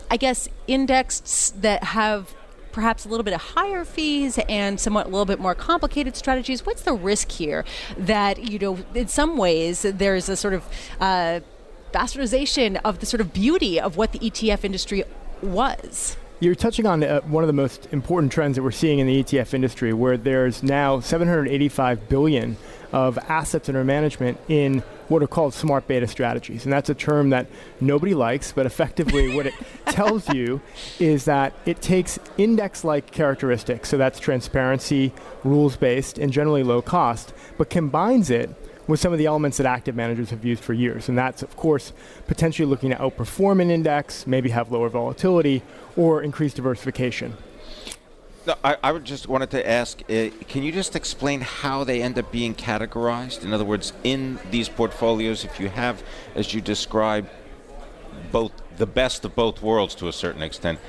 I 0.09 0.17
guess, 0.17 0.49
indexed 0.67 1.61
that 1.61 1.83
have 1.83 2.33
perhaps 2.73 3.05
a 3.05 3.09
little 3.09 3.23
bit 3.23 3.33
of 3.33 3.41
higher 3.41 3.85
fees 3.85 4.39
and 4.49 4.79
somewhat 4.79 5.05
a 5.05 5.09
little 5.09 5.25
bit 5.25 5.39
more 5.39 5.55
complicated 5.55 6.17
strategies. 6.17 6.65
What's 6.65 6.81
the 6.81 6.93
risk 6.93 7.31
here 7.31 7.63
that, 7.97 8.49
you 8.49 8.59
know, 8.59 8.79
in 8.93 9.07
some 9.07 9.37
ways 9.37 9.83
there's 9.83 10.27
a 10.27 10.35
sort 10.35 10.55
of 10.55 10.67
uh, 10.99 11.39
bastardization 11.93 12.81
of 12.83 12.99
the 12.99 13.05
sort 13.05 13.21
of 13.21 13.31
beauty 13.31 13.79
of 13.79 13.95
what 13.95 14.11
the 14.11 14.19
ETF 14.19 14.65
industry 14.65 15.03
was? 15.41 16.17
You're 16.39 16.55
touching 16.55 16.85
on 16.85 17.03
uh, 17.03 17.21
one 17.21 17.43
of 17.43 17.47
the 17.47 17.53
most 17.53 17.87
important 17.91 18.31
trends 18.33 18.57
that 18.57 18.63
we're 18.63 18.71
seeing 18.71 18.99
in 18.99 19.07
the 19.07 19.23
ETF 19.23 19.53
industry, 19.53 19.93
where 19.93 20.17
there's 20.17 20.61
now 20.61 20.99
785 20.99 22.09
billion 22.09 22.57
of 22.91 23.17
assets 23.29 23.69
under 23.69 23.83
management 23.83 24.37
in 24.49 24.83
what 25.07 25.21
are 25.21 25.27
called 25.27 25.53
smart 25.53 25.87
beta 25.87 26.07
strategies. 26.07 26.65
And 26.65 26.73
that's 26.73 26.89
a 26.89 26.95
term 26.95 27.29
that 27.31 27.47
nobody 27.81 28.13
likes, 28.13 28.51
but 28.51 28.65
effectively 28.65 29.35
what 29.35 29.45
it 29.45 29.53
tells 29.87 30.27
you 30.33 30.61
is 30.99 31.25
that 31.25 31.53
it 31.65 31.81
takes 31.81 32.19
index 32.37 32.83
like 32.83 33.11
characteristics, 33.11 33.89
so 33.89 33.97
that's 33.97 34.19
transparency, 34.19 35.13
rules 35.43 35.75
based, 35.75 36.17
and 36.17 36.31
generally 36.31 36.63
low 36.63 36.81
cost, 36.81 37.33
but 37.57 37.69
combines 37.69 38.29
it 38.29 38.49
with 38.87 38.99
some 38.99 39.13
of 39.13 39.19
the 39.19 39.25
elements 39.25 39.57
that 39.57 39.65
active 39.65 39.95
managers 39.95 40.29
have 40.29 40.43
used 40.43 40.63
for 40.63 40.73
years. 40.73 41.07
And 41.07 41.17
that's, 41.17 41.41
of 41.41 41.55
course, 41.55 41.93
potentially 42.27 42.65
looking 42.65 42.89
to 42.89 42.95
outperform 42.97 43.61
an 43.61 43.71
index, 43.71 44.27
maybe 44.27 44.49
have 44.49 44.71
lower 44.71 44.89
volatility, 44.89 45.61
or 45.95 46.21
increase 46.21 46.53
diversification. 46.53 47.37
No, 48.45 48.55
I, 48.63 48.75
I 48.83 48.97
just 48.99 49.29
wanted 49.29 49.51
to 49.51 49.69
ask 49.69 50.01
uh, 50.01 50.29
can 50.49 50.63
you 50.63 50.71
just 50.71 50.95
explain 50.95 51.41
how 51.41 51.85
they 51.85 52.01
end 52.01 52.19
up 52.19 52.31
being 52.31 52.53
categorized? 52.53 53.43
In 53.43 53.53
other 53.53 53.63
words, 53.63 53.93
in 54.03 54.37
these 54.51 54.67
portfolios, 54.67 55.45
if 55.45 55.59
you 55.59 55.69
have, 55.69 56.03
as 56.35 56.53
you 56.53 56.59
described, 56.59 57.29
both 58.31 58.51
the 58.77 58.85
best 58.85 59.23
of 59.23 59.35
both 59.35 59.61
worlds 59.61 59.95
to 59.95 60.07
a 60.09 60.13
certain 60.13 60.41
extent, 60.41 60.79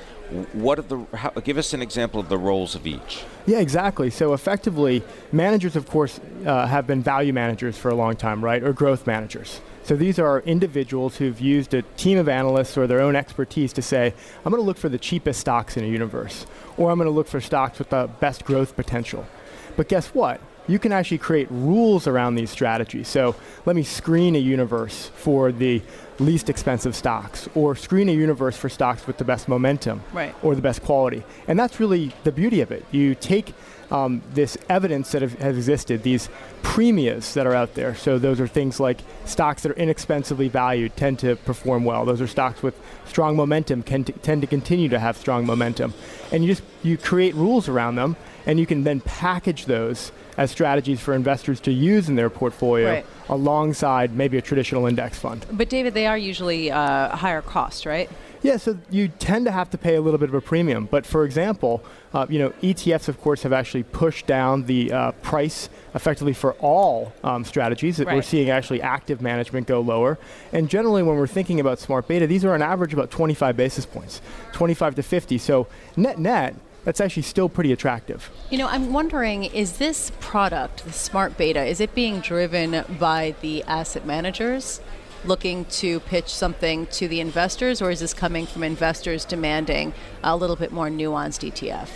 what 0.52 0.78
are 0.78 0.82
the 0.82 1.06
how, 1.14 1.30
give 1.30 1.58
us 1.58 1.73
an 1.75 1.82
example 1.82 2.18
of 2.18 2.28
the 2.28 2.38
roles 2.38 2.75
of 2.75 2.87
each. 2.87 3.23
Yeah 3.46 3.61
exactly. 3.61 4.11
So 4.11 4.32
effectively 4.32 5.04
managers 5.30 5.76
of 5.76 5.88
course 5.88 6.18
uh, 6.44 6.66
have 6.66 6.87
been 6.87 7.02
value 7.02 7.32
managers 7.32 7.76
for 7.76 7.90
a 7.90 7.94
long 7.94 8.16
time 8.16 8.42
right? 8.42 8.62
Or 8.64 8.73
growth 8.73 9.06
managers 9.06 9.61
so 9.85 9.95
these 9.95 10.19
are 10.19 10.41
individuals 10.41 11.19
who've 11.19 11.41
used 11.41 11.73
a 11.75 11.83
team 11.97 12.19
of 12.19 12.29
analysts 12.29 12.76
or 12.76 12.87
their 12.87 13.00
own 13.00 13.14
expertise 13.14 13.73
to 13.73 13.83
say 13.83 14.12
i'm 14.45 14.50
going 14.50 14.62
to 14.62 14.67
look 14.67 14.79
for 14.79 14.88
the 14.88 14.99
cheapest 14.99 15.41
stocks 15.41 15.76
in 15.76 15.85
a 15.85 15.88
universe 15.88 16.47
or 16.76 16.91
i'm 16.91 16.99
going 16.99 17.07
to 17.07 17.14
look 17.14 17.29
for 17.29 17.41
stocks 17.41 17.79
with 17.79 17.91
the 17.91 18.11
best 18.21 18.45
growth 18.45 18.75
potential. 18.76 19.26
But 19.76 19.88
guess 19.88 20.09
what 20.09 20.41
you 20.66 20.78
can 20.78 20.92
actually 20.92 21.18
create 21.18 21.49
rules 21.50 22.06
around 22.06 22.35
these 22.35 22.50
strategies. 22.50 23.09
So 23.09 23.37
let 23.66 23.76
me 23.76 23.83
screen 23.83 24.35
a 24.35 24.38
universe 24.38 25.11
for 25.14 25.52
the 25.52 25.83
least 26.18 26.49
expensive 26.49 26.94
stocks, 26.94 27.49
or 27.54 27.75
screen 27.75 28.09
a 28.09 28.12
universe 28.12 28.56
for 28.56 28.68
stocks 28.68 29.06
with 29.06 29.18
the 29.18 29.25
best 29.25 29.49
momentum, 29.49 30.02
right. 30.12 30.35
or 30.42 30.54
the 30.54 30.62
best 30.62 30.83
quality. 30.83 31.25
And 31.49 31.59
that's 31.59 31.80
really 31.80 32.12
the 32.23 32.33
beauty 32.33 32.61
of 32.61 32.71
it. 32.71 32.85
You 32.92 33.14
take 33.14 33.52
um, 33.90 34.23
this 34.33 34.56
evidence 34.68 35.12
that 35.12 35.23
have, 35.23 35.35
has 35.40 35.56
existed, 35.56 36.02
these 36.02 36.28
premias 36.62 37.35
that 37.35 37.47
are 37.47 37.54
out 37.54 37.75
there. 37.75 37.94
So 37.94 38.18
those 38.18 38.40
are 38.40 38.47
things 38.47 38.80
like 38.80 39.00
stocks 39.25 39.62
that 39.62 39.73
are 39.73 39.76
inexpensively 39.76 40.49
valued 40.49 40.97
tend 40.97 41.18
to 41.21 41.37
perform 41.37 41.85
well. 41.85 42.04
Those 42.04 42.21
are 42.21 42.26
stocks 42.26 42.62
with 42.62 42.78
strong 43.06 43.37
momentum 43.37 43.83
can 43.83 44.04
t- 44.04 44.12
tend 44.23 44.40
to 44.42 44.47
continue 44.47 44.88
to 44.88 44.99
have 44.99 45.16
strong 45.16 45.47
momentum. 45.47 45.94
And 46.33 46.44
you 46.44 46.54
just 46.54 46.62
you 46.83 46.97
create 46.97 47.35
rules 47.35 47.68
around 47.68 47.97
them, 47.97 48.16
and 48.46 48.58
you 48.58 48.66
can 48.66 48.84
then 48.84 49.00
package 49.00 49.66
those 49.66 50.12
as 50.36 50.50
strategies 50.50 51.00
for 51.00 51.14
investors 51.14 51.60
to 51.60 51.72
use 51.72 52.08
in 52.08 52.16
their 52.16 52.30
portfolio 52.30 52.88
right. 52.88 53.06
alongside 53.28 54.14
maybe 54.14 54.36
a 54.36 54.42
traditional 54.42 54.86
index 54.86 55.18
fund. 55.18 55.46
But 55.52 55.68
David, 55.68 55.94
they 55.94 56.06
are 56.06 56.18
usually 56.18 56.70
uh, 56.70 57.14
higher 57.16 57.42
cost, 57.42 57.86
right? 57.86 58.10
Yeah, 58.44 58.58
so 58.58 58.76
you 58.90 59.08
tend 59.08 59.46
to 59.46 59.52
have 59.52 59.70
to 59.70 59.78
pay 59.78 59.94
a 59.94 60.02
little 60.02 60.18
bit 60.18 60.28
of 60.28 60.34
a 60.34 60.40
premium. 60.40 60.84
But 60.84 61.06
for 61.06 61.24
example, 61.24 61.82
uh, 62.12 62.26
you 62.28 62.38
know, 62.38 62.50
ETFs, 62.62 63.08
of 63.08 63.18
course, 63.18 63.42
have 63.42 63.54
actually 63.54 63.84
pushed 63.84 64.26
down 64.26 64.64
the 64.66 64.92
uh, 64.92 65.12
price 65.12 65.70
effectively 65.94 66.34
for 66.34 66.52
all 66.54 67.14
um, 67.24 67.42
strategies. 67.44 67.96
That 67.96 68.06
right. 68.06 68.16
We're 68.16 68.22
seeing 68.22 68.50
actually 68.50 68.82
active 68.82 69.22
management 69.22 69.66
go 69.66 69.80
lower. 69.80 70.18
And 70.52 70.68
generally, 70.68 71.02
when 71.02 71.16
we're 71.16 71.26
thinking 71.26 71.58
about 71.58 71.78
smart 71.78 72.06
beta, 72.06 72.26
these 72.26 72.44
are 72.44 72.52
on 72.52 72.60
average 72.60 72.92
about 72.92 73.10
25 73.10 73.56
basis 73.56 73.86
points, 73.86 74.20
25 74.52 74.96
to 74.96 75.02
50. 75.02 75.38
So 75.38 75.66
net 75.96 76.18
net, 76.18 76.54
that's 76.85 77.00
actually 77.00 77.23
still 77.23 77.49
pretty 77.49 77.73
attractive. 77.73 78.31
You 78.50 78.59
know, 78.59 78.69
I'm 78.69 78.93
wondering 78.93 79.45
is 79.45 79.79
this 79.79 80.12
product, 80.21 80.85
the 80.85 80.93
smart 80.93 81.37
beta, 81.37 81.64
is 81.64 81.81
it 81.81 81.95
being 81.95 82.21
driven 82.21 82.85
by 82.99 83.35
the 83.41 83.62
asset 83.64 84.07
managers? 84.07 84.81
looking 85.25 85.64
to 85.67 86.00
pitch 86.00 86.29
something 86.29 86.87
to 86.87 87.09
the 87.09 87.21
investors, 87.21 87.81
or 87.81 87.91
is 87.91 88.00
this 88.00 88.14
coming 88.14 88.47
from 88.47 88.62
investors 88.62 89.25
demanding 89.25 89.95
a 90.23 90.37
little 90.37 90.57
bit 90.57 90.73
more 90.73 90.88
nuanced 90.88 91.50
ETF? 91.50 91.88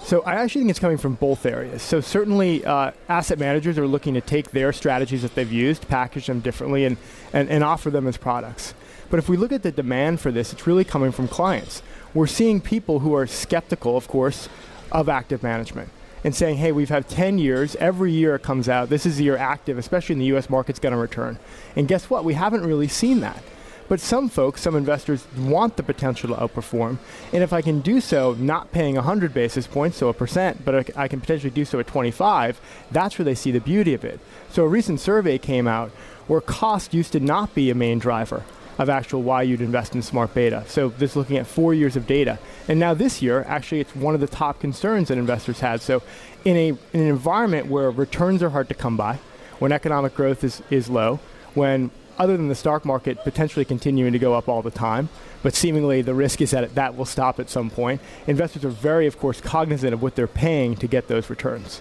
So 0.00 0.22
I 0.22 0.34
actually 0.34 0.60
think 0.60 0.70
it's 0.70 0.78
coming 0.78 0.98
from 0.98 1.14
both 1.14 1.44
areas. 1.44 1.82
So 1.82 2.00
certainly, 2.00 2.64
uh, 2.64 2.92
asset 3.08 3.40
managers 3.40 3.76
are 3.76 3.88
looking 3.88 4.14
to 4.14 4.20
take 4.20 4.52
their 4.52 4.72
strategies 4.72 5.22
that 5.22 5.34
they've 5.34 5.50
used, 5.50 5.88
package 5.88 6.28
them 6.28 6.38
differently, 6.40 6.84
and, 6.84 6.96
and, 7.32 7.48
and 7.50 7.64
offer 7.64 7.90
them 7.90 8.06
as 8.06 8.16
products. 8.16 8.72
But 9.10 9.18
if 9.18 9.28
we 9.28 9.36
look 9.36 9.50
at 9.50 9.64
the 9.64 9.72
demand 9.72 10.20
for 10.20 10.30
this, 10.30 10.52
it's 10.52 10.66
really 10.66 10.84
coming 10.84 11.10
from 11.10 11.26
clients. 11.26 11.82
We're 12.16 12.26
seeing 12.26 12.62
people 12.62 13.00
who 13.00 13.14
are 13.14 13.26
skeptical, 13.26 13.94
of 13.94 14.08
course, 14.08 14.48
of 14.90 15.06
active 15.06 15.42
management 15.42 15.90
and 16.24 16.34
saying, 16.34 16.56
hey, 16.56 16.72
we've 16.72 16.88
had 16.88 17.10
10 17.10 17.36
years, 17.36 17.76
every 17.76 18.10
year 18.10 18.34
it 18.36 18.42
comes 18.42 18.70
out, 18.70 18.88
this 18.88 19.04
is 19.04 19.18
the 19.18 19.24
year 19.24 19.36
active, 19.36 19.76
especially 19.76 20.14
in 20.14 20.20
the 20.20 20.34
US 20.34 20.48
market's 20.48 20.78
to 20.78 20.96
return. 20.96 21.38
And 21.76 21.86
guess 21.86 22.08
what? 22.08 22.24
We 22.24 22.32
haven't 22.32 22.64
really 22.64 22.88
seen 22.88 23.20
that. 23.20 23.42
But 23.90 24.00
some 24.00 24.30
folks, 24.30 24.62
some 24.62 24.74
investors 24.74 25.26
want 25.36 25.76
the 25.76 25.82
potential 25.82 26.30
to 26.30 26.34
outperform. 26.36 26.96
And 27.34 27.42
if 27.42 27.52
I 27.52 27.60
can 27.60 27.80
do 27.80 28.00
so, 28.00 28.32
not 28.32 28.72
paying 28.72 28.94
100 28.94 29.34
basis 29.34 29.66
points, 29.66 29.98
so 29.98 30.08
a 30.08 30.14
percent, 30.14 30.64
but 30.64 30.96
I 30.96 31.08
can 31.08 31.20
potentially 31.20 31.50
do 31.50 31.66
so 31.66 31.78
at 31.80 31.86
25, 31.86 32.58
that's 32.90 33.18
where 33.18 33.26
they 33.26 33.34
see 33.34 33.50
the 33.50 33.60
beauty 33.60 33.92
of 33.92 34.06
it. 34.06 34.20
So 34.50 34.64
a 34.64 34.68
recent 34.68 35.00
survey 35.00 35.36
came 35.36 35.68
out 35.68 35.90
where 36.28 36.40
cost 36.40 36.94
used 36.94 37.12
to 37.12 37.20
not 37.20 37.54
be 37.54 37.68
a 37.68 37.74
main 37.74 37.98
driver 37.98 38.42
of 38.78 38.88
actual 38.88 39.22
why 39.22 39.42
you'd 39.42 39.60
invest 39.60 39.94
in 39.94 40.02
smart 40.02 40.34
beta. 40.34 40.64
So 40.66 40.88
this 40.90 41.12
is 41.12 41.16
looking 41.16 41.36
at 41.36 41.46
four 41.46 41.74
years 41.74 41.96
of 41.96 42.06
data. 42.06 42.38
And 42.68 42.78
now 42.78 42.94
this 42.94 43.22
year, 43.22 43.44
actually, 43.48 43.80
it's 43.80 43.94
one 43.96 44.14
of 44.14 44.20
the 44.20 44.26
top 44.26 44.60
concerns 44.60 45.08
that 45.08 45.18
investors 45.18 45.60
had. 45.60 45.80
So 45.80 46.02
in, 46.44 46.56
a, 46.56 46.68
in 46.68 47.00
an 47.00 47.08
environment 47.08 47.66
where 47.66 47.90
returns 47.90 48.42
are 48.42 48.50
hard 48.50 48.68
to 48.68 48.74
come 48.74 48.96
by, 48.96 49.18
when 49.58 49.72
economic 49.72 50.14
growth 50.14 50.44
is, 50.44 50.62
is 50.70 50.90
low, 50.90 51.20
when 51.54 51.90
other 52.18 52.36
than 52.36 52.48
the 52.48 52.54
stock 52.54 52.84
market 52.84 53.22
potentially 53.24 53.64
continuing 53.64 54.12
to 54.12 54.18
go 54.18 54.34
up 54.34 54.48
all 54.48 54.62
the 54.62 54.70
time, 54.70 55.08
but 55.42 55.54
seemingly 55.54 56.02
the 56.02 56.14
risk 56.14 56.40
is 56.40 56.50
that 56.50 56.74
that 56.74 56.96
will 56.96 57.04
stop 57.04 57.38
at 57.38 57.48
some 57.48 57.70
point. 57.70 58.00
Investors 58.26 58.64
are 58.64 58.70
very, 58.70 59.06
of 59.06 59.18
course, 59.18 59.40
cognizant 59.40 59.94
of 59.94 60.02
what 60.02 60.14
they're 60.14 60.26
paying 60.26 60.76
to 60.76 60.86
get 60.86 61.08
those 61.08 61.30
returns. 61.30 61.80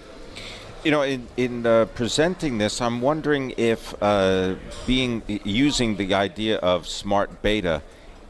You 0.86 0.92
know, 0.92 1.02
in, 1.02 1.28
in 1.36 1.66
uh, 1.66 1.86
presenting 1.96 2.60
this, 2.60 2.80
I'm 2.80 3.02
wondering 3.02 3.56
if 3.58 3.96
uh, 4.04 4.54
being 4.86 5.24
using 5.44 5.98
the 5.98 6.14
idea 6.14 6.58
of 6.58 6.88
smart 6.88 7.42
beta 7.42 7.82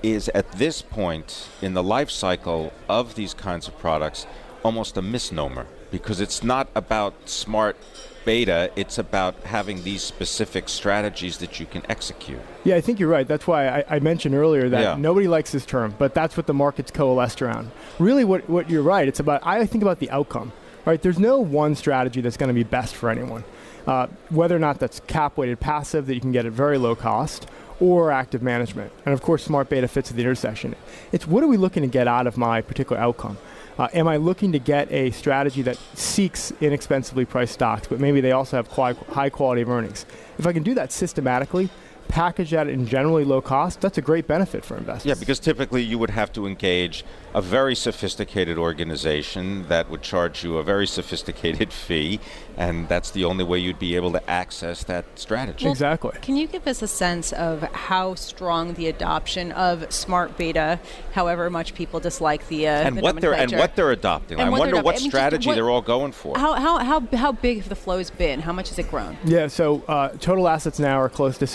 is 0.01 0.29
at 0.29 0.50
this 0.53 0.81
point 0.81 1.50
in 1.62 1.74
the 1.74 1.83
life 1.83 2.09
cycle 2.09 2.71
of 2.88 3.15
these 3.15 3.33
kinds 3.33 3.67
of 3.67 3.77
products 3.77 4.25
almost 4.63 4.95
a 4.95 5.01
misnomer 5.01 5.67
because 5.91 6.21
it's 6.21 6.43
not 6.45 6.69
about 6.75 7.27
smart 7.27 7.75
beta, 8.24 8.71
it's 8.77 8.97
about 8.97 9.35
having 9.43 9.83
these 9.83 10.01
specific 10.01 10.69
strategies 10.69 11.39
that 11.39 11.59
you 11.59 11.65
can 11.65 11.83
execute. 11.89 12.39
Yeah, 12.63 12.75
I 12.75 12.81
think 12.81 13.01
you're 13.01 13.09
right. 13.09 13.27
That's 13.27 13.45
why 13.47 13.67
I, 13.67 13.83
I 13.89 14.00
mentioned 14.00 14.33
earlier 14.33 14.69
that 14.69 14.81
Yeah. 14.81 14.95
nobody 14.97 15.27
likes 15.27 15.51
this 15.51 15.65
term, 15.65 15.93
but 16.00 16.13
that's 16.13 16.38
what 16.38 16.47
the 16.47 16.53
market's 16.53 16.89
coalesced 16.89 17.41
around. 17.41 17.71
Really, 18.00 18.24
what, 18.24 18.50
what 18.50 18.69
you're 18.69 18.81
right, 18.81 19.09
it's 19.09 19.19
about, 19.19 19.41
I 19.45 19.65
think 19.65 19.83
about 19.83 20.00
the 20.00 20.09
outcome. 20.09 20.53
Right? 20.86 21.01
There's 21.01 21.20
no 21.20 21.39
one 21.39 21.75
strategy 21.75 22.22
that's 22.22 22.38
going 22.38 22.50
to 22.50 22.54
be 22.54 22.63
best 22.63 22.96
for 22.96 23.10
anyone. 23.10 23.44
Uh, 23.88 24.08
whether 24.30 24.56
or 24.56 24.60
not 24.60 24.80
that's 24.80 25.00
cap 25.01 25.38
weighted 25.38 25.60
passive 25.60 26.08
that 26.08 26.15
you 26.15 26.22
can 26.22 26.32
get 26.32 26.46
at 26.46 26.51
very 26.51 26.77
low 26.77 26.96
cost, 26.96 27.48
or 27.80 28.12
active 28.12 28.42
management. 28.42 28.92
And 29.06 29.13
of 29.13 29.22
course, 29.22 29.44
smart 29.44 29.70
beta 29.70 29.88
fits 29.88 30.10
at 30.10 30.15
the 30.15 30.24
intersection. 30.24 30.75
It's 31.12 31.27
what 31.27 31.44
are 31.44 31.48
we 31.48 31.58
looking 31.58 31.84
to 31.84 31.89
get 31.89 32.08
out 32.08 32.27
of 32.27 32.38
my 32.38 32.62
particular 32.62 33.01
outcome? 33.01 33.38
Uh, 33.77 33.89
am 33.94 34.08
I 34.08 34.15
looking 34.15 34.54
to 34.54 34.60
get 34.60 34.89
a 34.92 35.12
strategy 35.12 35.62
that 35.63 35.77
seeks 35.94 36.54
inexpensively 36.62 37.25
priced 37.25 37.54
stocks, 37.54 37.88
but 37.88 38.00
maybe 38.00 38.22
they 38.22 38.32
also 38.32 38.56
have 38.56 38.68
high 38.68 39.30
quality 39.30 39.62
of 39.62 39.70
earnings? 39.70 40.06
If 40.38 40.48
I 40.48 40.54
can 40.54 40.63
do 40.63 40.74
that 40.75 40.94
systematically, 40.94 41.70
package 42.15 42.51
that 42.51 42.69
in 42.69 42.88
generally 42.88 43.25
low 43.25 43.41
cost, 43.41 43.81
that's 43.81 43.98
a 43.98 44.01
great 44.01 44.25
benefit 44.25 44.63
for 44.63 44.77
investors. 44.77 45.05
Yeah, 45.05 45.15
because 45.19 45.38
typically 45.38 45.84
you 45.84 46.00
would 46.00 46.12
have 46.12 46.31
to 46.31 46.48
engage 46.48 47.03
a 47.34 47.41
very 47.41 47.75
sophisticated 47.75 48.57
organization 48.57 49.67
that 49.67 49.89
would 49.89 50.01
charge 50.01 50.41
you 50.41 50.57
a 50.57 50.63
very 50.63 50.88
sophisticated 50.88 51.74
fee, 51.86 52.22
and 52.55 52.88
that's 52.88 53.12
the 53.12 53.25
only 53.25 53.43
way 53.43 53.60
you'd 53.60 53.77
be 53.79 53.98
able 53.98 54.13
to 54.13 54.29
access 54.29 54.86
that 54.86 55.03
strategy. 55.15 55.65
Well, 55.65 55.74
Exactly. 55.74 56.13
Can 56.22 56.38
you 56.38 56.48
give 56.48 56.65
us 56.67 56.81
a 56.81 56.88
sense 56.88 57.34
of 57.34 57.63
how 57.74 58.15
strong 58.15 58.75
the 58.75 58.88
adoption 58.88 59.51
of 59.51 59.91
smart 59.91 60.38
beta, 60.38 60.79
however 61.12 61.50
much 61.50 61.75
people 61.75 62.00
dislike 62.00 62.48
the 62.48 62.69
uh, 62.69 62.72
and 62.72 62.98
the 62.98 63.01
what 63.01 63.19
they're 63.19 63.34
and 63.34 63.51
what 63.51 63.75
they're 63.75 63.91
adopting. 63.91 64.39
And 64.39 64.48
I 64.48 64.50
what 64.50 64.63
they're 64.63 64.75
wonder 64.75 64.75
what 64.77 64.95
adopting. 64.95 65.01
I 65.01 65.03
mean, 65.03 65.12
strategy 65.12 65.48
what- 65.50 65.55
they're 65.55 65.69
all 65.69 65.81
going 65.81 66.13
for. 66.13 66.38
How, 66.38 66.53
how, 66.53 66.77
how, 66.77 67.01
how 67.17 67.34
big 67.34 67.57
have 67.57 67.67
the 67.67 67.75
flows 67.75 68.10
been? 68.10 68.39
How 68.39 68.53
much 68.53 68.69
has 68.69 68.79
it 68.79 68.89
grown? 68.89 69.17
Yeah, 69.25 69.48
so 69.48 69.84
uh, 69.89 70.10
total 70.19 70.48
assets 70.48 70.79
now 70.79 71.01
are 71.01 71.10
close 71.10 71.38
to 71.39 71.48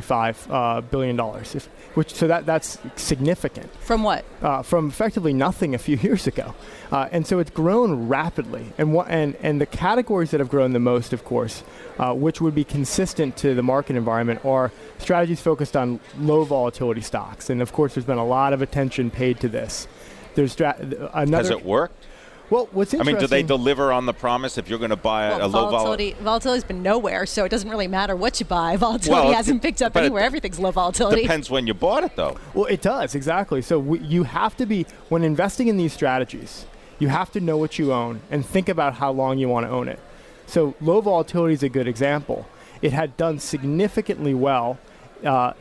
785 0.00 0.50
uh, 0.50 0.80
billion 0.82 1.16
dollars, 1.16 1.54
if- 1.54 1.66
which 1.94 2.14
so 2.14 2.28
that 2.28 2.46
that's 2.46 2.78
significant 2.96 3.68
From 3.80 4.02
what? 4.02 4.24
uh, 4.42 4.62
from 4.62 4.88
effectively 4.88 5.32
nothing 5.32 5.74
a 5.74 5.78
few 5.78 5.96
years 6.02 6.26
ago, 6.26 6.54
uh, 6.92 7.08
and 7.10 7.26
so 7.26 7.38
it's 7.38 7.50
grown 7.50 8.08
rapidly. 8.08 8.66
And 8.78 8.92
what 8.92 9.08
and 9.08 9.36
and 9.42 9.60
the 9.60 9.66
categories 9.66 10.30
that 10.30 10.40
have 10.40 10.48
grown 10.48 10.72
the 10.72 10.80
most, 10.80 11.12
of 11.12 11.24
course, 11.24 11.62
uh, 11.98 12.14
which 12.14 12.40
would 12.40 12.54
be 12.54 12.64
consistent 12.64 13.36
to 13.38 13.54
the 13.54 13.62
market 13.62 13.96
environment, 13.96 14.44
are 14.44 14.70
strategies 14.98 15.40
focused 15.40 15.76
on 15.76 16.00
low 16.18 16.44
volatility 16.44 17.00
stocks. 17.00 17.50
And 17.50 17.60
of 17.62 17.72
course, 17.72 17.94
there's 17.94 18.06
been 18.06 18.18
a 18.18 18.26
lot 18.26 18.52
of 18.52 18.62
attention 18.62 19.10
paid 19.10 19.40
to 19.40 19.48
this. 19.48 19.88
There's 20.34 20.52
stra- 20.52 20.76
another. 21.14 21.36
Has 21.38 21.50
it 21.50 21.64
worked? 21.64 22.04
Well, 22.50 22.68
what's 22.72 22.94
interesting. 22.94 23.14
I 23.16 23.18
mean, 23.18 23.20
do 23.20 23.26
they 23.26 23.42
deliver 23.42 23.92
on 23.92 24.06
the 24.06 24.14
promise 24.14 24.56
if 24.56 24.68
you're 24.70 24.78
going 24.78 24.90
to 24.90 24.96
buy 24.96 25.26
a, 25.26 25.30
Well, 25.38 25.46
a 25.46 25.48
low 25.48 25.60
vol- 25.62 25.70
volatility, 25.70 26.16
volatility's 26.22 26.64
been 26.64 26.82
nowhere, 26.82 27.26
so 27.26 27.44
it 27.44 27.50
doesn't 27.50 27.68
really 27.68 27.88
matter 27.88 28.16
what 28.16 28.40
you 28.40 28.46
buy. 28.46 28.76
Volatility 28.76 29.26
Well, 29.26 29.32
hasn't 29.34 29.60
picked 29.60 29.82
up 29.82 29.92
but 29.92 30.02
it 30.02 30.06
anywhere. 30.06 30.22
Everything's 30.24 30.58
low 30.58 30.70
volatility. 30.70 31.20
It 31.20 31.22
depends 31.24 31.50
when 31.50 31.66
you 31.66 31.74
bought 31.74 32.04
it, 32.04 32.16
though. 32.16 32.38
Well, 32.54 32.64
it 32.66 32.80
does 32.80 33.14
exactly. 33.14 33.60
So 33.60 33.80
w- 33.82 34.02
you 34.02 34.22
have 34.24 34.56
to 34.56 34.66
be 34.66 34.86
when 35.10 35.24
investing 35.24 35.68
in 35.68 35.76
these 35.76 35.92
strategies, 35.92 36.64
you 36.98 37.08
have 37.08 37.30
to 37.32 37.40
know 37.40 37.56
what 37.58 37.78
you 37.78 37.92
own 37.92 38.20
and 38.30 38.44
think 38.46 38.68
about 38.68 38.94
how 38.94 39.10
long 39.12 39.38
you 39.38 39.48
want 39.48 39.66
to 39.66 39.70
own 39.70 39.88
it. 39.88 40.00
So 40.46 40.74
low 40.80 41.00
volatility 41.02 41.52
is 41.54 41.62
a 41.62 41.68
good 41.68 41.86
example. 41.86 42.46
it 42.80 42.92
had 42.92 43.16
done 43.16 43.38
significantly 43.38 44.32
well 44.34 44.78
uh, 45.24 45.52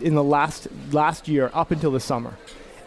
in 0.00 0.14
the 0.14 0.22
last 0.22 0.68
last 0.92 1.26
year 1.26 1.50
up 1.54 1.70
until 1.70 1.90
the 1.90 1.98
summer, 2.00 2.36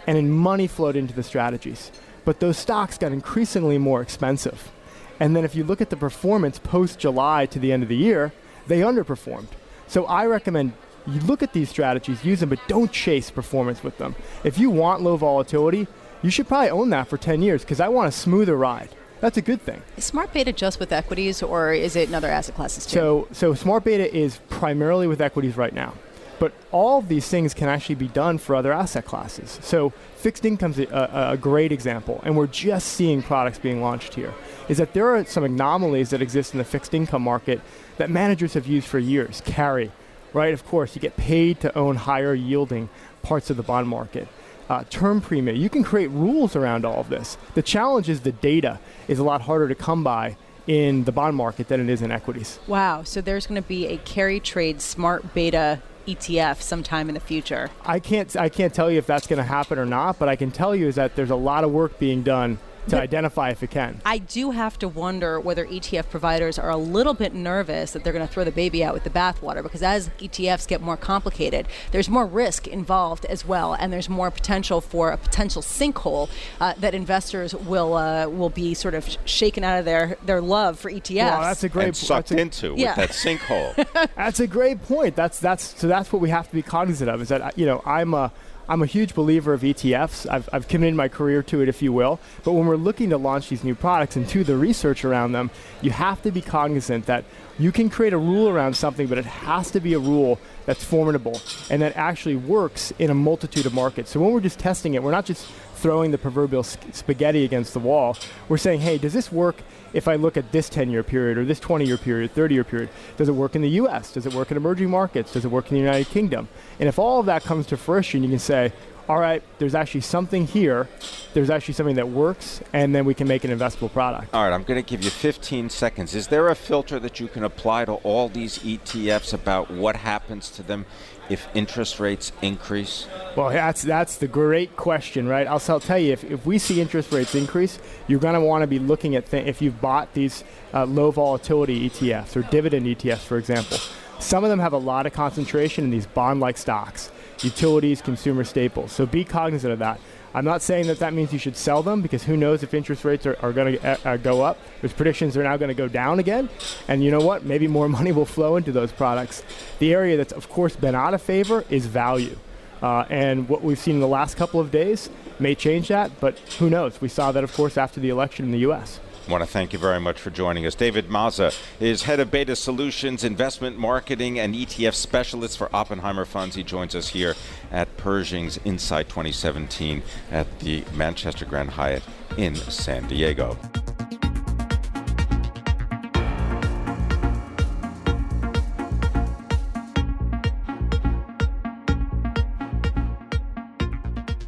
and 0.07 0.15
then 0.15 0.29
money 0.29 0.67
flowed 0.67 0.95
into 0.95 1.13
the 1.13 1.23
strategies. 1.23 1.91
But 2.25 2.39
those 2.39 2.57
stocks 2.57 2.97
got 2.97 3.11
increasingly 3.11 3.77
more 3.77 4.01
expensive. 4.01 4.71
And 5.19 5.35
then 5.35 5.43
if 5.43 5.55
you 5.55 5.63
look 5.63 5.81
at 5.81 5.89
the 5.89 5.97
performance 5.97 6.59
post 6.59 6.99
July 6.99 7.45
to 7.47 7.59
the 7.59 7.71
end 7.71 7.83
of 7.83 7.89
the 7.89 7.97
year, 7.97 8.31
they 8.67 8.79
underperformed. 8.79 9.47
So 9.87 10.05
I 10.05 10.25
recommend 10.25 10.73
you 11.07 11.19
look 11.21 11.41
at 11.41 11.53
these 11.53 11.69
strategies, 11.69 12.23
use 12.23 12.39
them, 12.39 12.49
but 12.49 12.59
don't 12.67 12.91
chase 12.91 13.31
performance 13.31 13.83
with 13.83 13.97
them. 13.97 14.15
If 14.43 14.57
you 14.57 14.69
want 14.69 15.01
low 15.01 15.17
volatility, 15.17 15.87
you 16.21 16.29
should 16.29 16.47
probably 16.47 16.69
own 16.69 16.89
that 16.91 17.07
for 17.07 17.17
10 17.17 17.41
years 17.41 17.61
because 17.61 17.79
I 17.79 17.87
want 17.87 18.09
a 18.09 18.11
smoother 18.11 18.55
ride. 18.55 18.89
That's 19.21 19.37
a 19.37 19.41
good 19.41 19.61
thing. 19.61 19.81
Is 19.97 20.05
smart 20.05 20.31
beta 20.31 20.53
just 20.53 20.79
with 20.79 20.93
equities, 20.93 21.43
or 21.43 21.73
is 21.73 21.95
it 21.95 22.07
in 22.07 22.15
other 22.15 22.29
asset 22.29 22.55
classes 22.55 22.85
too? 22.85 22.91
So, 22.91 23.27
so 23.31 23.53
smart 23.53 23.83
beta 23.83 24.13
is 24.15 24.39
primarily 24.49 25.07
with 25.07 25.19
equities 25.19 25.57
right 25.57 25.73
now. 25.73 25.93
But 26.39 26.53
all 26.71 26.99
of 26.99 27.09
these 27.09 27.27
things 27.27 27.53
can 27.53 27.67
actually 27.67 27.95
be 27.95 28.07
done 28.07 28.37
for 28.37 28.55
other 28.55 28.71
asset 28.71 29.05
classes. 29.05 29.59
So 29.61 29.89
fixed 30.15 30.45
income 30.45 30.71
is 30.71 30.79
a, 30.79 31.31
a, 31.31 31.37
great 31.37 31.71
example, 31.71 32.21
and 32.23 32.35
we're 32.35 32.47
just 32.47 32.87
seeing 32.87 33.21
products 33.21 33.59
being 33.59 33.81
launched 33.81 34.15
here. 34.15 34.33
Is 34.69 34.77
that 34.77 34.93
there 34.93 35.13
are 35.13 35.25
some 35.25 35.43
anomalies 35.43 36.11
that 36.11 36.21
exist 36.21 36.53
in 36.53 36.57
the 36.57 36.63
fixed 36.63 36.93
income 36.93 37.21
market 37.21 37.59
that 37.97 38.09
managers 38.09 38.53
have 38.53 38.65
used 38.65 38.87
for 38.87 38.99
years. 38.99 39.41
Carry, 39.45 39.91
right? 40.31 40.53
Of 40.53 40.65
course, 40.65 40.95
you 40.95 41.01
get 41.01 41.17
paid 41.17 41.59
to 41.59 41.77
own 41.77 41.97
higher 41.97 42.33
yielding 42.33 42.89
parts 43.21 43.49
of 43.49 43.57
the 43.57 43.63
bond 43.63 43.89
market. 43.89 44.27
Uh, 44.69 44.83
term 44.89 45.19
premium. 45.19 45.57
You 45.57 45.69
can 45.69 45.83
create 45.83 46.11
rules 46.11 46.55
around 46.55 46.85
all 46.85 46.99
of 46.99 47.09
this. 47.09 47.37
The 47.55 47.63
challenge 47.63 48.07
is 48.07 48.21
the 48.21 48.31
data 48.31 48.79
is 49.07 49.17
a 49.17 49.23
lot 49.23 49.41
harder 49.41 49.67
to 49.67 49.75
come 49.75 50.03
by 50.03 50.37
in 50.67 51.03
the 51.05 51.11
bond 51.11 51.35
market 51.35 51.67
than 51.67 51.81
it 51.81 51.89
is 51.89 52.03
in 52.03 52.11
equities. 52.11 52.59
Wow. 52.67 53.01
So 53.01 53.19
there's 53.21 53.47
going 53.47 53.59
to 53.59 53.67
be 53.67 53.87
a 53.87 53.97
carry 53.97 54.39
trade 54.39 54.79
smart 54.79 55.33
beta 55.33 55.81
ETF 56.15 56.61
sometime 56.61 57.09
in 57.09 57.13
the 57.13 57.19
future. 57.19 57.69
I 57.85 57.99
can't 57.99 58.35
I 58.35 58.49
can't 58.49 58.73
tell 58.73 58.89
you 58.89 58.97
if 58.97 59.05
that's 59.05 59.27
going 59.27 59.37
to 59.37 59.43
happen 59.43 59.77
or 59.77 59.85
not, 59.85 60.19
but 60.19 60.29
I 60.29 60.35
can 60.35 60.51
tell 60.51 60.75
you 60.75 60.87
is 60.87 60.95
that 60.95 61.15
there's 61.15 61.29
a 61.29 61.35
lot 61.35 61.63
of 61.63 61.71
work 61.71 61.99
being 61.99 62.23
done 62.23 62.59
to 62.85 62.91
but 62.91 63.01
identify 63.01 63.49
if 63.49 63.63
it 63.63 63.69
can. 63.69 64.01
I 64.05 64.17
do 64.17 64.51
have 64.51 64.79
to 64.79 64.87
wonder 64.87 65.39
whether 65.39 65.65
ETF 65.65 66.09
providers 66.09 66.57
are 66.57 66.69
a 66.69 66.77
little 66.77 67.13
bit 67.13 67.33
nervous 67.33 67.91
that 67.91 68.03
they're 68.03 68.13
going 68.13 68.25
to 68.25 68.31
throw 68.31 68.43
the 68.43 68.51
baby 68.51 68.83
out 68.83 68.93
with 68.93 69.03
the 69.03 69.09
bathwater 69.09 69.61
because 69.63 69.83
as 69.83 70.09
ETFs 70.19 70.67
get 70.67 70.81
more 70.81 70.97
complicated, 70.97 71.67
there's 71.91 72.09
more 72.09 72.25
risk 72.25 72.67
involved 72.67 73.25
as 73.25 73.45
well, 73.45 73.73
and 73.73 73.91
there's 73.91 74.09
more 74.09 74.31
potential 74.31 74.81
for 74.81 75.11
a 75.11 75.17
potential 75.17 75.61
sinkhole 75.61 76.29
uh, 76.59 76.73
that 76.77 76.93
investors 76.93 77.53
will 77.53 77.93
uh, 77.95 78.27
will 78.27 78.49
be 78.49 78.73
sort 78.73 78.93
of 78.93 79.17
shaken 79.25 79.63
out 79.63 79.79
of 79.79 79.85
their, 79.85 80.17
their 80.25 80.41
love 80.41 80.79
for 80.79 80.91
ETFs. 80.91 81.15
Well, 81.15 81.41
that's 81.41 81.63
a 81.63 81.69
great 81.69 81.87
and 81.87 81.97
sucked 81.97 82.31
a, 82.31 82.39
into 82.39 82.75
yeah. 82.75 82.95
with 82.97 83.09
that 83.09 83.09
sinkhole. 83.09 84.09
that's 84.15 84.39
a 84.39 84.47
great 84.47 84.81
point. 84.83 85.15
That's 85.15 85.39
that's 85.39 85.79
so 85.79 85.87
that's 85.87 86.11
what 86.11 86.21
we 86.21 86.29
have 86.29 86.47
to 86.47 86.55
be 86.55 86.61
cognizant 86.61 87.09
of. 87.09 87.21
Is 87.21 87.29
that 87.29 87.57
you 87.57 87.65
know 87.65 87.81
I'm 87.85 88.13
a 88.13 88.31
I'm 88.69 88.83
a 88.83 88.85
huge 88.85 89.15
believer 89.15 89.51
of 89.51 89.61
ETFs. 89.61 90.29
I've, 90.29 90.47
I've 90.53 90.67
committed 90.67 90.93
my 90.93 91.07
career 91.07 91.41
to 91.43 91.61
it, 91.61 91.69
if 91.69 91.81
you 91.81 91.91
will. 91.91 92.19
But 92.43 92.53
when 92.53 92.67
we're 92.67 92.75
looking 92.75 93.09
to 93.09 93.17
launch 93.17 93.49
these 93.49 93.63
new 93.63 93.73
products 93.73 94.15
and 94.15 94.29
to 94.29 94.43
the 94.43 94.55
research 94.55 95.03
around 95.03 95.31
them, 95.31 95.49
you 95.81 95.89
have 95.89 96.21
to 96.21 96.31
be 96.31 96.39
cognizant 96.39 97.07
that 97.07 97.25
you 97.57 97.71
can 97.71 97.89
create 97.89 98.13
a 98.13 98.17
rule 98.17 98.47
around 98.47 98.77
something, 98.77 99.07
but 99.07 99.17
it 99.17 99.25
has 99.25 99.71
to 99.71 99.79
be 99.79 99.95
a 99.95 99.99
rule 99.99 100.39
that's 100.67 100.83
formidable 100.83 101.41
and 101.71 101.81
that 101.81 101.97
actually 101.97 102.35
works 102.35 102.93
in 102.99 103.09
a 103.09 103.15
multitude 103.15 103.65
of 103.65 103.73
markets. 103.73 104.11
So 104.11 104.19
when 104.19 104.33
we're 104.33 104.39
just 104.39 104.59
testing 104.59 104.93
it, 104.93 105.01
we're 105.01 105.09
not 105.09 105.25
just 105.25 105.47
throwing 105.79 106.11
the 106.11 106.17
proverbial 106.17 106.63
spaghetti 106.63 107.45
against 107.45 107.73
the 107.73 107.79
wall. 107.79 108.17
We're 108.47 108.57
saying, 108.57 108.81
hey, 108.81 108.97
does 108.97 109.13
this 109.13 109.31
work 109.31 109.57
if 109.93 110.07
I 110.07 110.15
look 110.15 110.37
at 110.37 110.51
this 110.51 110.69
10 110.69 110.89
year 110.89 111.03
period 111.03 111.37
or 111.37 111.45
this 111.45 111.59
20 111.59 111.85
year 111.85 111.97
period, 111.97 112.31
30 112.33 112.53
year 112.53 112.63
period? 112.63 112.89
Does 113.17 113.29
it 113.29 113.33
work 113.33 113.55
in 113.55 113.61
the 113.61 113.69
US? 113.81 114.11
Does 114.13 114.25
it 114.25 114.33
work 114.33 114.51
in 114.51 114.57
emerging 114.57 114.89
markets? 114.89 115.33
Does 115.33 115.45
it 115.45 115.51
work 115.51 115.71
in 115.71 115.75
the 115.75 115.81
United 115.81 116.07
Kingdom? 116.07 116.49
And 116.79 116.89
if 116.89 116.99
all 116.99 117.19
of 117.19 117.25
that 117.27 117.43
comes 117.43 117.65
to 117.67 117.77
fruition, 117.77 118.23
you 118.23 118.29
can 118.29 118.39
say, 118.39 118.73
all 119.07 119.19
right, 119.19 119.41
there's 119.57 119.73
actually 119.73 120.01
something 120.01 120.45
here, 120.45 120.87
there's 121.33 121.49
actually 121.49 121.73
something 121.73 121.95
that 121.95 122.09
works, 122.09 122.61
and 122.73 122.93
then 122.93 123.05
we 123.05 123.15
can 123.15 123.27
make 123.27 123.43
an 123.43 123.49
investable 123.49 123.91
product. 123.91 124.31
All 124.35 124.43
right, 124.43 124.53
I'm 124.53 124.61
going 124.61 124.81
to 124.81 124.87
give 124.87 125.03
you 125.03 125.09
15 125.09 125.71
seconds. 125.71 126.13
Is 126.13 126.27
there 126.27 126.49
a 126.49 126.55
filter 126.55 126.99
that 126.99 127.19
you 127.19 127.27
can 127.27 127.43
apply 127.43 127.85
to 127.85 127.93
all 127.93 128.29
these 128.29 128.59
ETFs 128.59 129.33
about 129.33 129.71
what 129.71 129.95
happens 129.95 130.51
to 130.51 130.61
them 130.61 130.85
if 131.29 131.47
interest 131.53 131.99
rates 131.99 132.31
increase? 132.41 133.07
Well, 133.35 133.49
that's 133.49 133.83
that's 133.83 134.17
the 134.17 134.27
great 134.27 134.75
question, 134.75 135.27
right? 135.27 135.47
I'll, 135.47 135.61
I'll 135.69 135.79
tell 135.79 135.99
you, 135.99 136.13
if, 136.13 136.23
if 136.23 136.45
we 136.45 136.57
see 136.57 136.81
interest 136.81 137.11
rates 137.11 137.35
increase, 137.35 137.79
you're 138.07 138.19
going 138.19 138.33
to 138.33 138.41
want 138.41 138.63
to 138.63 138.67
be 138.67 138.79
looking 138.79 139.15
at 139.15 139.27
th- 139.27 139.45
if 139.45 139.61
you've 139.61 139.79
bought 139.79 140.13
these 140.13 140.43
uh, 140.73 140.85
low 140.85 141.11
volatility 141.11 141.89
ETFs 141.89 142.35
or 142.35 142.41
dividend 142.43 142.85
ETFs, 142.85 143.19
for 143.19 143.37
example. 143.37 143.77
Some 144.19 144.43
of 144.43 144.49
them 144.49 144.59
have 144.59 144.73
a 144.73 144.77
lot 144.77 145.05
of 145.05 145.13
concentration 145.13 145.85
in 145.85 145.91
these 145.91 146.05
bond-like 146.05 146.57
stocks, 146.57 147.09
utilities, 147.41 148.01
consumer 148.01 148.43
staples. 148.43 148.91
So 148.91 149.05
be 149.05 149.23
cognizant 149.23 149.71
of 149.71 149.79
that. 149.79 149.99
I'm 150.33 150.45
not 150.45 150.61
saying 150.61 150.87
that 150.87 150.99
that 150.99 151.13
means 151.13 151.33
you 151.33 151.39
should 151.39 151.57
sell 151.57 151.81
them 151.81 152.01
because 152.01 152.23
who 152.23 152.37
knows 152.37 152.61
if 152.61 152.73
interest 152.73 153.03
rates 153.03 153.25
are, 153.25 153.37
are 153.41 153.51
going 153.51 153.77
to 153.77 153.87
uh, 153.87 153.97
uh, 154.05 154.17
go 154.17 154.41
up. 154.41 154.57
There's 154.81 154.93
predictions 154.93 155.33
they're 155.33 155.43
now 155.43 155.57
going 155.57 155.69
to 155.69 155.75
go 155.75 155.87
down 155.87 156.19
again. 156.19 156.49
And 156.87 157.03
you 157.03 157.11
know 157.11 157.19
what? 157.19 157.45
Maybe 157.45 157.67
more 157.67 157.89
money 157.99 158.11
will 158.11 158.25
flow 158.25 158.55
into 158.55 158.71
those 158.71 158.91
products. 158.91 159.43
The 159.79 159.93
area 159.93 160.17
that's, 160.17 160.33
of 160.33 160.49
course, 160.49 160.75
been 160.75 160.95
out 160.95 161.13
of 161.13 161.21
favor 161.21 161.65
is 161.69 161.85
value. 161.85 162.37
Uh, 162.81 163.05
and 163.09 163.49
what 163.49 163.61
we've 163.61 163.79
seen 163.79 163.95
in 163.95 164.01
the 164.01 164.07
last 164.07 164.37
couple 164.37 164.59
of 164.59 164.71
days 164.71 165.09
may 165.37 165.55
change 165.55 165.89
that, 165.89 166.11
but 166.19 166.37
who 166.59 166.69
knows? 166.69 167.01
We 167.01 167.09
saw 167.09 167.31
that, 167.31 167.43
of 167.43 167.53
course, 167.53 167.77
after 167.77 167.99
the 167.99 168.09
election 168.09 168.45
in 168.45 168.51
the 168.51 168.59
U.S. 168.59 168.99
I 169.27 169.31
want 169.31 169.43
to 169.43 169.49
thank 169.49 169.73
you 169.73 169.79
very 169.79 169.99
much 169.99 170.19
for 170.19 170.29
joining 170.29 170.65
us. 170.65 170.75
David 170.75 171.07
Mazza 171.07 171.55
is 171.79 172.03
head 172.03 172.19
of 172.19 172.31
Beta 172.31 172.55
Solutions, 172.55 173.23
investment 173.23 173.77
marketing, 173.77 174.39
and 174.39 174.55
ETF 174.55 174.95
specialist 174.95 175.57
for 175.57 175.73
Oppenheimer 175.75 176.25
Funds. 176.25 176.55
He 176.55 176.63
joins 176.63 176.95
us 176.95 177.09
here 177.09 177.35
at 177.71 177.95
Pershing's 177.97 178.57
INSITE 178.65 179.07
2017 179.07 180.01
at 180.31 180.59
the 180.59 180.83
Manchester 180.95 181.45
Grand 181.45 181.71
Hyatt 181.71 182.03
in 182.37 182.55
San 182.55 183.07
Diego. 183.07 183.57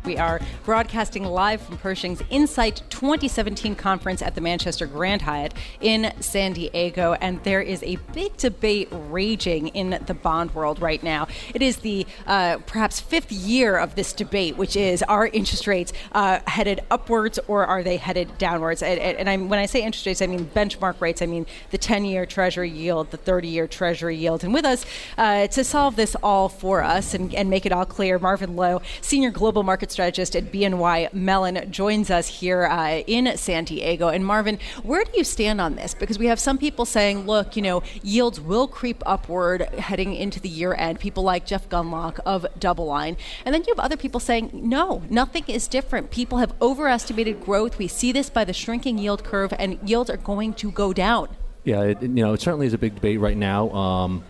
We 0.05 0.17
are 0.17 0.41
broadcasting 0.63 1.23
live 1.23 1.61
from 1.61 1.77
Pershing's 1.77 2.21
INSITE 2.29 2.83
2017 2.89 3.75
conference 3.75 4.21
at 4.21 4.35
the 4.35 4.41
Manchester 4.41 4.85
Grand 4.85 5.23
Hyatt 5.23 5.53
in 5.79 6.13
San 6.19 6.53
Diego, 6.53 7.13
and 7.13 7.43
there 7.43 7.61
is 7.61 7.81
a 7.83 7.97
big 8.13 8.37
debate 8.37 8.87
raging 8.91 9.69
in 9.69 9.99
the 10.05 10.13
bond 10.13 10.53
world 10.53 10.81
right 10.81 11.01
now. 11.01 11.27
It 11.53 11.61
is 11.61 11.77
the 11.77 12.05
uh, 12.27 12.59
perhaps 12.65 12.99
fifth 12.99 13.31
year 13.31 13.77
of 13.77 13.95
this 13.95 14.13
debate, 14.13 14.57
which 14.57 14.75
is 14.75 15.01
are 15.03 15.27
interest 15.27 15.67
rates 15.67 15.93
uh, 16.11 16.39
headed 16.45 16.81
upwards 16.91 17.39
or 17.47 17.65
are 17.65 17.81
they 17.81 17.97
headed 17.97 18.37
downwards? 18.37 18.83
And, 18.83 18.99
and 18.99 19.49
when 19.49 19.59
I 19.59 19.65
say 19.65 19.83
interest 19.83 20.05
rates, 20.05 20.21
I 20.21 20.27
mean 20.27 20.45
benchmark 20.45 21.01
rates. 21.01 21.21
I 21.21 21.25
mean 21.25 21.45
the 21.71 21.77
10-year 21.77 22.25
Treasury 22.25 22.69
yield, 22.69 23.11
the 23.11 23.17
30-year 23.17 23.67
Treasury 23.67 24.15
yield. 24.15 24.43
And 24.43 24.53
with 24.53 24.65
us 24.65 24.85
uh, 25.17 25.47
to 25.47 25.63
solve 25.63 25.95
this 25.95 26.15
all 26.21 26.49
for 26.49 26.83
us 26.83 27.13
and, 27.13 27.33
and 27.33 27.49
make 27.49 27.65
it 27.65 27.71
all 27.71 27.85
clear, 27.85 28.19
Marvin 28.19 28.55
Loh, 28.55 28.81
Senior 29.01 29.31
Global 29.31 29.63
Market 29.63 29.91
strategist 29.91 30.35
at 30.35 30.50
BNY 30.51 31.13
Mellon, 31.13 31.71
joins 31.71 32.09
us 32.09 32.27
here 32.27 32.65
uh, 32.65 33.01
in 33.07 33.37
San 33.37 33.63
Diego. 33.63 34.09
And 34.09 34.25
Marvin, 34.25 34.59
where 34.83 35.03
do 35.03 35.11
you 35.15 35.23
stand 35.23 35.61
on 35.61 35.75
this? 35.75 35.93
Because 35.93 36.19
we 36.19 36.27
have 36.27 36.39
some 36.39 36.57
people 36.57 36.85
saying, 36.85 37.25
look, 37.25 37.55
you 37.55 37.61
know, 37.61 37.83
yields 38.03 38.39
will 38.39 38.67
creep 38.67 39.01
upward 39.05 39.61
heading 39.61 40.15
into 40.15 40.39
the 40.39 40.49
year 40.49 40.73
end. 40.73 40.99
People 40.99 41.23
like 41.23 41.45
Jeff 41.45 41.69
Gundlach 41.69 42.19
of 42.25 42.45
DoubleLine. 42.59 43.17
And 43.45 43.53
then 43.53 43.63
you 43.67 43.73
have 43.73 43.79
other 43.79 43.97
people 43.97 44.19
saying, 44.19 44.51
no, 44.53 45.03
nothing 45.09 45.45
is 45.47 45.67
different. 45.67 46.11
People 46.11 46.37
have 46.39 46.53
overestimated 46.61 47.41
growth. 47.41 47.77
We 47.77 47.87
see 47.87 48.11
this 48.11 48.29
by 48.29 48.45
the 48.45 48.53
shrinking 48.53 48.97
yield 48.97 49.23
curve, 49.23 49.53
and 49.57 49.79
yields 49.87 50.09
are 50.09 50.17
going 50.17 50.53
to 50.55 50.71
go 50.71 50.93
down. 50.93 51.29
Yeah, 51.63 51.83
it, 51.83 52.01
you 52.01 52.09
know, 52.09 52.33
it 52.33 52.41
certainly 52.41 52.65
is 52.65 52.73
a 52.73 52.77
big 52.77 52.95
debate 52.95 53.19
right 53.19 53.37
now. 53.37 53.69
Um, 53.69 54.23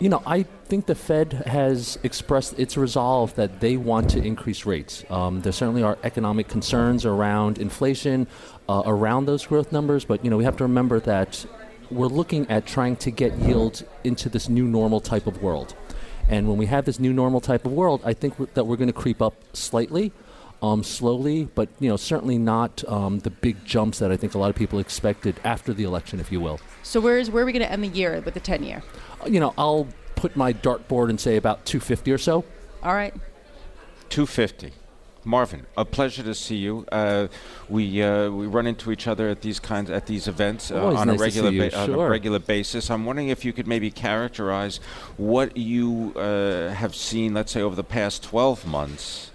you 0.00 0.08
know, 0.08 0.22
I 0.24 0.44
think 0.64 0.86
the 0.86 0.94
Fed 0.94 1.32
has 1.46 1.98
expressed 2.02 2.58
its 2.58 2.76
resolve 2.78 3.34
that 3.34 3.60
they 3.60 3.76
want 3.76 4.08
to 4.10 4.22
increase 4.22 4.64
rates. 4.64 5.04
Um, 5.10 5.42
there 5.42 5.52
certainly 5.52 5.82
are 5.82 5.98
economic 6.02 6.48
concerns 6.48 7.04
around 7.04 7.58
inflation, 7.58 8.26
uh, 8.66 8.82
around 8.86 9.26
those 9.26 9.44
growth 9.46 9.72
numbers, 9.72 10.06
but 10.06 10.24
you 10.24 10.30
know, 10.30 10.38
we 10.38 10.44
have 10.44 10.56
to 10.56 10.64
remember 10.64 11.00
that 11.00 11.44
we're 11.90 12.06
looking 12.06 12.48
at 12.50 12.64
trying 12.64 12.96
to 12.96 13.10
get 13.10 13.36
yields 13.36 13.84
into 14.02 14.30
this 14.30 14.48
new 14.48 14.66
normal 14.66 15.00
type 15.00 15.26
of 15.26 15.42
world. 15.42 15.74
And 16.30 16.48
when 16.48 16.56
we 16.56 16.66
have 16.66 16.86
this 16.86 16.98
new 16.98 17.12
normal 17.12 17.40
type 17.40 17.66
of 17.66 17.72
world, 17.72 18.00
I 18.02 18.14
think 18.14 18.54
that 18.54 18.64
we're 18.64 18.76
going 18.76 18.92
to 18.92 18.94
creep 18.94 19.20
up 19.20 19.34
slightly. 19.52 20.12
Um, 20.62 20.84
slowly, 20.84 21.48
but 21.54 21.70
you 21.80 21.88
know 21.88 21.96
certainly 21.96 22.36
not 22.36 22.84
um, 22.86 23.20
the 23.20 23.30
big 23.30 23.64
jumps 23.64 23.98
that 24.00 24.12
I 24.12 24.18
think 24.18 24.34
a 24.34 24.38
lot 24.38 24.50
of 24.50 24.56
people 24.56 24.78
expected 24.78 25.40
after 25.42 25.72
the 25.72 25.84
election, 25.84 26.20
if 26.20 26.30
you 26.30 26.38
will. 26.38 26.60
So 26.82 27.00
where's 27.00 27.30
where 27.30 27.44
are 27.44 27.46
we 27.46 27.52
going 27.52 27.64
to 27.64 27.72
end 27.72 27.82
the 27.82 27.88
year 27.88 28.20
with 28.20 28.34
the 28.34 28.40
ten 28.40 28.62
year? 28.62 28.82
you 29.26 29.40
know, 29.40 29.54
I'll 29.58 29.88
put 30.16 30.36
my 30.36 30.52
dartboard 30.52 31.10
and 31.10 31.20
say 31.20 31.36
about 31.36 31.64
250 31.64 32.12
or 32.12 32.18
so. 32.18 32.44
All 32.82 32.94
right. 32.94 33.14
250. 34.10 34.72
Marvin, 35.22 35.66
a 35.76 35.84
pleasure 35.84 36.22
to 36.22 36.34
see 36.34 36.56
you. 36.56 36.86
Uh, 36.90 37.28
we 37.68 38.02
uh, 38.02 38.30
we 38.30 38.46
run 38.46 38.66
into 38.66 38.90
each 38.90 39.06
other 39.06 39.28
at 39.28 39.42
these 39.42 39.60
kinds 39.60 39.90
at 39.90 40.06
these 40.06 40.26
events 40.26 40.70
uh, 40.70 40.82
on 40.82 41.08
nice 41.08 41.20
a 41.20 41.22
regular 41.22 41.50
ba- 41.52 41.78
on 41.78 41.90
a 41.90 42.08
regular 42.08 42.38
basis. 42.38 42.90
I'm 42.90 43.04
wondering 43.04 43.28
if 43.28 43.44
you 43.44 43.52
could 43.52 43.66
maybe 43.66 43.90
characterize 43.90 44.78
what 45.18 45.58
you 45.58 46.14
uh, 46.16 46.70
have 46.70 46.94
seen, 46.94 47.34
let's 47.34 47.52
say 47.52 47.60
over 47.60 47.76
the 47.76 47.84
past 47.84 48.22
12 48.22 48.66
months, 48.66 49.29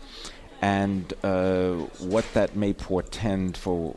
and 0.65 1.13
uh, 1.23 1.73
what 1.99 2.25
that 2.33 2.55
may 2.55 2.73
portend 2.73 3.55
for 3.55 3.95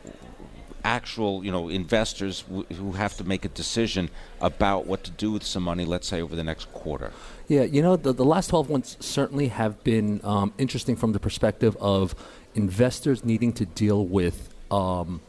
actual, 0.83 1.43
you 1.43 1.51
know, 1.51 1.67
investors 1.67 2.43
w- 2.43 2.63
who 2.75 2.91
have 2.91 3.17
to 3.17 3.23
make 3.23 3.43
a 3.43 3.49
decision 3.49 4.07
about 4.39 4.85
what 4.85 5.03
to 5.03 5.09
do 5.09 5.31
with 5.31 5.43
some 5.43 5.63
money, 5.63 5.83
let's 5.83 6.07
say 6.07 6.21
over 6.21 6.35
the 6.35 6.43
next 6.43 6.71
quarter. 6.71 7.11
Yeah, 7.47 7.63
you 7.63 7.81
know, 7.81 7.95
the, 7.95 8.13
the 8.13 8.23
last 8.23 8.51
12 8.51 8.69
months 8.69 8.97
certainly 8.99 9.47
have 9.47 9.83
been 9.83 10.21
um, 10.23 10.53
interesting 10.59 10.95
from 10.95 11.13
the 11.13 11.19
perspective 11.19 11.75
of 11.77 12.13
investors 12.53 13.25
needing 13.25 13.51
to 13.53 13.65
deal 13.65 14.05
with 14.05 14.53
um, 14.69 15.21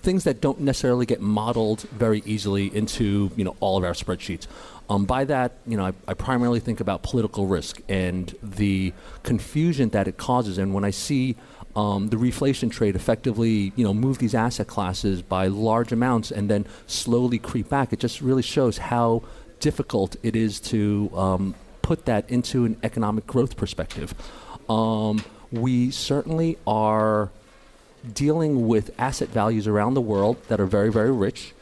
things 0.00 0.24
that 0.24 0.40
don't 0.40 0.60
necessarily 0.60 1.06
get 1.06 1.20
modeled 1.20 1.82
very 1.92 2.24
easily 2.26 2.74
into, 2.74 3.30
you 3.36 3.44
know, 3.44 3.54
all 3.60 3.78
of 3.78 3.84
our 3.84 3.92
spreadsheets. 3.92 4.48
Um, 4.90 5.04
by 5.04 5.24
that, 5.24 5.52
you 5.66 5.76
know, 5.76 5.86
I, 5.86 5.92
I 6.06 6.14
primarily 6.14 6.60
think 6.60 6.80
about 6.80 7.02
political 7.02 7.46
risk 7.46 7.80
and 7.88 8.34
the 8.42 8.92
confusion 9.22 9.90
that 9.90 10.08
it 10.08 10.16
causes. 10.16 10.58
And 10.58 10.74
when 10.74 10.84
I 10.84 10.90
see 10.90 11.36
um, 11.74 12.08
the 12.08 12.16
reflation 12.16 12.70
trade 12.70 12.96
effectively, 12.96 13.72
you 13.76 13.84
know, 13.84 13.94
move 13.94 14.18
these 14.18 14.34
asset 14.34 14.66
classes 14.66 15.22
by 15.22 15.46
large 15.46 15.92
amounts 15.92 16.30
and 16.30 16.50
then 16.50 16.66
slowly 16.86 17.38
creep 17.38 17.68
back. 17.68 17.92
It 17.92 17.98
just 17.98 18.20
really 18.20 18.42
shows 18.42 18.78
how 18.78 19.22
difficult 19.60 20.16
it 20.22 20.36
is 20.36 20.60
to 20.60 21.10
um, 21.14 21.54
put 21.80 22.04
that 22.06 22.28
into 22.28 22.64
an 22.64 22.76
economic 22.82 23.26
growth 23.26 23.56
perspective. 23.56 24.14
Um, 24.68 25.24
we 25.50 25.90
certainly 25.90 26.58
are 26.66 27.30
dealing 28.12 28.66
with 28.66 28.90
asset 28.98 29.28
values 29.28 29.66
around 29.66 29.94
the 29.94 30.00
world 30.00 30.36
that 30.48 30.60
are 30.60 30.66
very, 30.66 30.90
very 30.90 31.12
rich. 31.12 31.54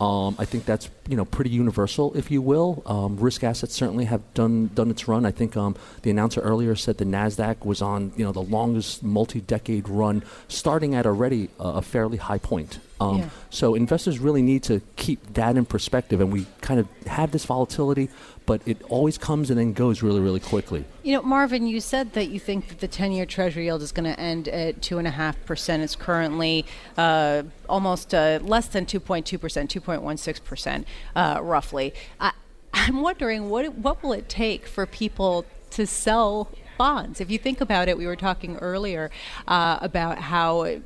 Um, 0.00 0.36
I 0.38 0.44
think 0.44 0.66
that's 0.66 0.90
you 1.08 1.16
know 1.16 1.24
pretty 1.24 1.50
universal, 1.50 2.14
if 2.14 2.30
you 2.30 2.42
will. 2.42 2.82
Um, 2.86 3.16
risk 3.16 3.44
assets 3.44 3.74
certainly 3.74 4.06
have 4.06 4.22
done 4.34 4.70
done 4.74 4.90
its 4.90 5.08
run. 5.08 5.24
I 5.24 5.30
think 5.30 5.56
um, 5.56 5.76
the 6.02 6.10
announcer 6.10 6.40
earlier 6.40 6.74
said 6.74 6.98
the 6.98 7.04
Nasdaq 7.04 7.64
was 7.64 7.82
on 7.82 8.12
you 8.16 8.24
know 8.24 8.32
the 8.32 8.42
longest 8.42 9.02
multi-decade 9.02 9.88
run, 9.88 10.22
starting 10.48 10.94
at 10.94 11.06
already 11.06 11.48
uh, 11.60 11.74
a 11.76 11.82
fairly 11.82 12.16
high 12.16 12.38
point. 12.38 12.78
Um, 13.00 13.18
Yeah. 13.18 13.28
So 13.50 13.74
investors 13.74 14.18
really 14.18 14.42
need 14.42 14.62
to 14.64 14.80
keep 14.96 15.34
that 15.34 15.56
in 15.56 15.64
perspective, 15.64 16.20
and 16.20 16.32
we 16.32 16.46
kind 16.60 16.80
of 16.80 16.88
have 17.06 17.30
this 17.30 17.44
volatility, 17.44 18.10
but 18.44 18.60
it 18.66 18.80
always 18.88 19.18
comes 19.18 19.50
and 19.50 19.58
then 19.58 19.72
goes 19.72 20.02
really, 20.02 20.20
really 20.20 20.40
quickly. 20.40 20.84
You 21.02 21.16
know, 21.16 21.22
Marvin, 21.22 21.66
you 21.66 21.80
said 21.80 22.12
that 22.14 22.26
you 22.26 22.38
think 22.38 22.68
that 22.68 22.80
the 22.80 22.88
10 22.88 23.12
year 23.12 23.26
Treasury 23.26 23.64
yield 23.64 23.82
is 23.82 23.92
going 23.92 24.12
to 24.12 24.18
end 24.18 24.48
at 24.48 24.80
2.5%. 24.80 25.80
It's 25.80 25.96
currently 25.96 26.64
uh, 26.96 27.44
almost 27.68 28.14
uh, 28.14 28.40
less 28.42 28.68
than 28.68 28.86
2.2%, 28.86 29.38
2.16%, 29.38 30.84
uh, 31.14 31.40
roughly. 31.42 31.94
I, 32.20 32.32
I'm 32.72 33.00
wondering 33.00 33.48
what, 33.48 33.74
what 33.74 34.02
will 34.02 34.12
it 34.12 34.28
take 34.28 34.66
for 34.66 34.86
people 34.86 35.46
to 35.70 35.86
sell 35.86 36.50
bonds? 36.78 37.20
If 37.20 37.30
you 37.30 37.38
think 37.38 37.60
about 37.60 37.88
it, 37.88 37.96
we 37.96 38.06
were 38.06 38.16
talking 38.16 38.56
earlier 38.56 39.10
uh, 39.48 39.78
about 39.80 40.18
how 40.18 40.80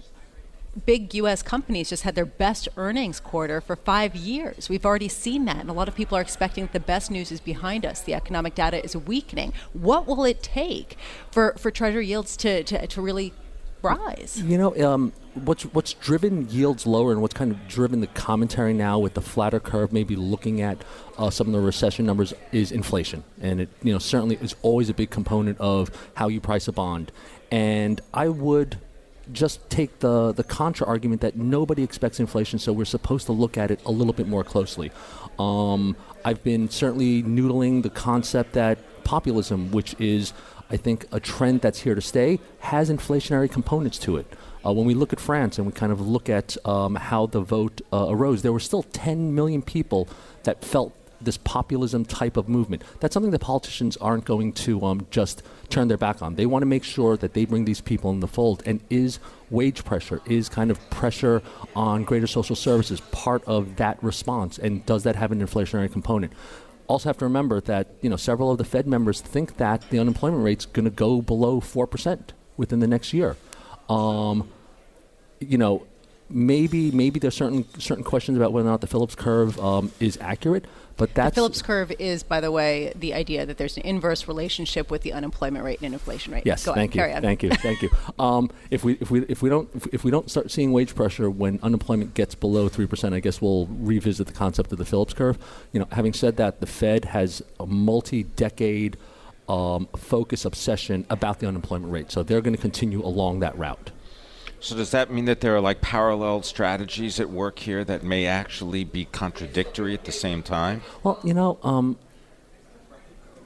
big 0.87 1.15
U.S. 1.15 1.43
companies 1.43 1.89
just 1.89 2.05
had 2.05 2.15
their 2.15 2.25
best 2.25 2.69
earnings 2.77 3.21
quarter 3.21 3.61
for 3.61 3.77
five 3.77 4.15
years. 4.15 4.69
We've 4.69 4.87
already 4.87 5.09
seen 5.09 5.45
that, 5.47 5.59
and 5.59 5.69
a 5.69 5.73
lot 5.73 5.89
of 5.89 5.95
people 5.95 6.17
are 6.17 6.21
expecting 6.21 6.65
that 6.65 6.73
the 6.73 6.81
best 6.81 7.11
news 7.11 7.33
is 7.33 7.41
behind 7.41 7.85
us. 7.85 8.01
The 8.01 8.15
economic 8.15 8.55
data 8.55 8.83
is 8.83 8.97
weakening. 8.97 9.53
What 9.73 10.07
will 10.07 10.25
it 10.25 10.43
take 10.43 10.97
for, 11.31 11.55
for 11.59 11.71
Treasury 11.71 12.07
yields 12.07 12.37
to, 12.39 12.63
to, 12.65 12.87
to 12.87 13.01
really 13.03 13.33
rise? 13.83 14.41
You 14.43 14.59
know, 14.59 14.87
um, 14.87 15.13
what's 15.35 15.65
what's 15.65 15.95
driven 15.95 16.49
yields 16.51 16.87
lower, 16.87 17.13
and 17.13 17.23
what's 17.23 17.35
kind 17.35 17.51
of 17.51 17.69
driven 17.69 18.01
the 18.01 18.07
commentary 18.09 18.73
now 18.73 18.99
with 18.99 19.15
the 19.15 19.21
flatter 19.21 19.61
curve, 19.61 19.93
maybe 19.93 20.17
looking 20.17 20.61
at 20.61 20.79
uh, 21.19 21.31
some 21.31 21.47
of 21.49 21.53
the 21.53 21.61
recession 21.61 22.07
numbers, 22.07 22.35
is 22.53 22.73
inflation, 22.73 23.25
and 23.41 23.61
it 23.61 23.69
you 23.83 23.93
know 23.93 23.99
certainly 23.99 24.37
is 24.41 24.55
always 24.63 24.89
a 24.89 24.95
big 24.95 25.11
component 25.11 25.59
of 25.59 25.91
how 26.15 26.29
you 26.29 26.41
price 26.41 26.69
a 26.69 26.73
bond. 26.73 27.13
And 27.51 28.01
I 28.13 28.29
would 28.29 28.79
just 29.33 29.69
take 29.71 30.01
the 30.01 30.33
the 30.33 30.45
contra 30.45 30.87
argument 30.87 31.21
that 31.21 31.37
nobody 31.37 31.83
expects 31.83 32.19
inflation, 32.21 32.59
so 32.59 32.73
we're 32.73 32.85
supposed 32.85 33.27
to 33.27 33.33
look 33.33 33.57
at 33.57 33.71
it 33.71 33.81
a 33.85 33.91
little 33.91 34.13
bit 34.13 34.27
more 34.27 34.45
closely. 34.45 34.91
Um, 35.39 35.97
I've 36.25 36.43
been 36.43 36.69
certainly 36.69 37.23
noodling 37.23 37.83
the 37.83 37.91
concept 37.91 38.53
that 38.55 38.79
populism, 39.05 39.71
which 39.71 39.95
is 39.99 40.33
I 40.71 40.77
think 40.77 41.07
a 41.13 41.21
trend 41.21 41.61
that's 41.63 41.81
here 41.81 41.95
to 41.95 42.01
stay, 42.01 42.41
has 42.61 42.91
inflationary 42.91 43.51
components 43.51 43.99
to 44.01 44.17
it. 44.17 44.27
Uh, 44.65 44.73
when 44.73 44.87
we 44.87 44.95
look 44.95 45.13
at 45.13 45.21
France 45.21 45.59
and 45.59 45.67
we 45.67 45.73
kind 45.73 45.93
of 45.93 46.01
look 46.01 46.29
at 46.29 46.57
um, 46.67 46.95
how 46.95 47.27
the 47.27 47.41
vote 47.41 47.81
uh, 47.93 48.07
arose, 48.09 48.43
there 48.43 48.53
were 48.53 48.61
still 48.61 48.83
10 48.83 49.35
million 49.35 49.63
people 49.63 50.09
that 50.45 50.65
felt 50.65 50.95
this 51.21 51.37
populism 51.37 52.05
type 52.05 52.37
of 52.37 52.49
movement. 52.49 52.83
That's 53.01 53.15
something 53.15 53.31
that 53.33 53.41
politicians 53.41 53.97
aren't 53.99 54.25
going 54.25 54.53
to 54.55 54.85
um, 54.85 55.07
just 55.11 55.43
turn 55.69 55.89
their 55.89 55.97
back 55.97 56.23
on. 56.23 56.35
They 56.35 56.47
want 56.47 56.63
to 56.63 56.67
make 56.67 56.85
sure 56.85 57.17
that 57.19 57.35
they 57.35 57.45
bring 57.45 57.65
these 57.65 57.81
people 57.81 58.11
in 58.11 58.21
the 58.21 58.29
fold. 58.29 58.63
And 58.67 58.81
is 58.91 59.19
wage 59.51 59.85
pressure, 59.85 60.21
is 60.27 60.49
kind 60.49 60.71
of 60.71 60.91
pressure 60.91 61.43
on 61.77 62.05
greater 62.05 62.27
social 62.27 62.57
services 62.57 63.01
part 63.13 63.45
of 63.45 63.77
that 63.77 64.03
response? 64.03 64.59
And 64.59 64.85
does 64.87 65.05
that 65.05 65.17
have 65.17 65.33
an 65.33 65.41
inflationary 65.41 65.93
component? 65.93 66.33
Also 66.87 67.09
have 67.09 67.19
to 67.19 67.25
remember 67.25 67.61
that 67.63 67.87
you 68.01 68.11
know 68.11 68.17
several 68.17 68.51
of 68.51 68.59
the 68.59 68.65
Fed 68.65 68.87
members 68.87 69.21
think 69.21 69.59
that 69.59 69.89
the 69.91 70.01
unemployment 70.01 70.43
rate's 70.43 70.67
going 70.67 70.87
to 70.87 70.91
go 70.91 71.23
below 71.23 71.61
four 71.61 71.87
percent 71.87 72.33
within 72.57 72.81
the 72.81 72.89
next 72.89 73.13
year. 73.15 73.37
Um, 73.91 74.49
you 75.41 75.59
know, 75.59 75.87
maybe 76.29 76.91
maybe 76.93 77.19
there's 77.19 77.35
certain 77.35 77.65
certain 77.81 78.05
questions 78.05 78.39
about 78.39 78.53
whether 78.53 78.69
or 78.69 78.71
not 78.71 78.81
the 78.81 78.87
Phillips 78.87 79.15
curve 79.15 79.59
um, 79.59 79.91
is 79.99 80.17
accurate, 80.21 80.65
but 80.97 81.13
that's 81.15 81.31
The 81.31 81.35
Phillips 81.35 81.61
curve 81.63 81.91
is, 81.99 82.23
by 82.23 82.41
the 82.41 82.53
way, 82.53 82.93
the 82.95 83.15
idea 83.15 83.45
that 83.47 83.59
there's 83.59 83.77
an 83.77 83.83
inverse 83.83 84.29
relationship 84.29 84.91
with 84.91 85.03
the 85.03 85.13
unemployment 85.13 85.65
rate 85.65 85.81
and 85.83 85.93
inflation 85.93 86.33
rate. 86.33 86.45
Yes, 86.47 86.65
Go 86.65 86.75
thank 86.75 86.93
on, 86.93 86.95
you, 86.97 87.01
carry 87.01 87.15
on. 87.15 87.23
thank 87.23 87.43
you, 87.43 87.51
thank 87.51 87.83
you. 87.83 87.91
Um, 88.19 88.51
if 88.71 88.85
we 88.85 88.95
if 89.01 89.11
we 89.11 89.23
if 89.29 89.41
we 89.43 89.49
don't 89.49 89.69
if, 89.75 89.87
if 89.95 90.05
we 90.05 90.11
don't 90.11 90.31
start 90.31 90.51
seeing 90.51 90.73
wage 90.73 90.95
pressure 90.95 91.31
when 91.31 91.59
unemployment 91.63 92.13
gets 92.15 92.35
below 92.35 92.69
three 92.69 92.87
percent, 92.87 93.15
I 93.15 93.21
guess 93.21 93.41
we'll 93.41 93.67
revisit 93.67 94.27
the 94.27 94.33
concept 94.35 94.71
of 94.73 94.79
the 94.79 94.85
Phillips 94.85 95.15
curve. 95.15 95.39
You 95.73 95.81
know, 95.81 95.89
having 95.93 96.13
said 96.13 96.37
that, 96.37 96.61
the 96.61 96.67
Fed 96.67 97.07
has 97.07 97.43
a 97.59 97.67
multi-decade 97.67 98.97
um, 99.51 99.89
focus 99.97 100.45
obsession 100.45 101.05
about 101.11 101.41
the 101.41 101.49
unemployment 101.49 101.93
rate, 101.93 102.13
so 102.13 102.23
they're 102.23 102.41
going 102.41 102.55
to 102.55 102.63
continue 102.63 103.05
along 103.05 103.41
that 103.41 103.59
route. 103.59 103.91
So 104.61 104.77
does 104.77 104.91
that 104.93 105.11
mean 105.11 105.25
that 105.25 105.41
there 105.41 105.57
are 105.57 105.61
like 105.61 105.81
parallel 105.81 106.43
strategies 106.43 107.19
at 107.19 107.31
work 107.31 107.59
here 107.59 107.83
that 107.85 108.05
may 108.05 108.27
actually 108.27 108.85
be 108.85 109.07
contradictory 109.07 109.95
at 109.95 110.05
the 110.05 110.13
same 110.13 110.43
time? 110.43 110.83
Well, 111.03 111.19
you 111.25 111.35
know, 111.35 111.59
um, 111.63 111.99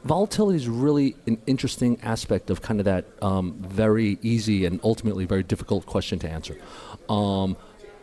volatility 0.04 0.56
is 0.56 0.68
really 0.68 1.16
an 1.26 1.40
interesting 1.46 1.98
aspect 2.02 2.50
of 2.50 2.60
kind 2.60 2.80
of 2.80 2.84
that 2.84 3.06
um, 3.22 3.54
very 3.60 4.18
easy 4.20 4.66
and 4.66 4.80
ultimately 4.84 5.24
very 5.24 5.42
difficult 5.42 5.86
question 5.86 6.18
to 6.18 6.28
answer. 6.28 6.58
Um, 7.08 7.56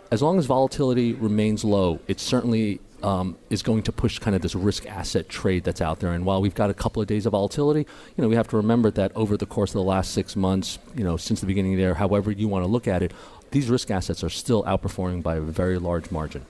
as 0.09 0.21
long 0.21 0.39
as 0.39 0.45
volatility 0.45 1.13
remains 1.13 1.63
low, 1.63 1.99
it 2.07 2.19
certainly 2.19 2.79
um, 3.03 3.37
is 3.49 3.61
going 3.61 3.83
to 3.83 3.91
push 3.91 4.19
kind 4.19 4.35
of 4.35 4.41
this 4.41 4.55
risk 4.55 4.85
asset 4.87 5.29
trade 5.29 5.63
that's 5.63 5.81
out 5.81 5.99
there. 5.99 6.11
And 6.11 6.25
while 6.25 6.41
we've 6.41 6.55
got 6.55 6.69
a 6.69 6.73
couple 6.73 7.01
of 7.01 7.07
days 7.07 7.25
of 7.25 7.31
volatility, 7.31 7.87
you 8.15 8.21
know, 8.21 8.27
we 8.27 8.35
have 8.35 8.47
to 8.49 8.57
remember 8.57 8.91
that 8.91 9.11
over 9.15 9.37
the 9.37 9.45
course 9.45 9.71
of 9.71 9.75
the 9.75 9.83
last 9.83 10.11
six 10.11 10.35
months, 10.35 10.79
you 10.95 11.03
know, 11.03 11.17
since 11.17 11.39
the 11.39 11.45
beginning 11.47 11.77
there, 11.77 11.95
however 11.95 12.31
you 12.31 12.47
want 12.47 12.63
to 12.63 12.71
look 12.71 12.87
at 12.87 13.01
it, 13.01 13.13
these 13.51 13.69
risk 13.69 13.91
assets 13.91 14.23
are 14.23 14.29
still 14.29 14.63
outperforming 14.63 15.21
by 15.21 15.35
a 15.35 15.41
very 15.41 15.77
large 15.77 16.09
margin. 16.09 16.45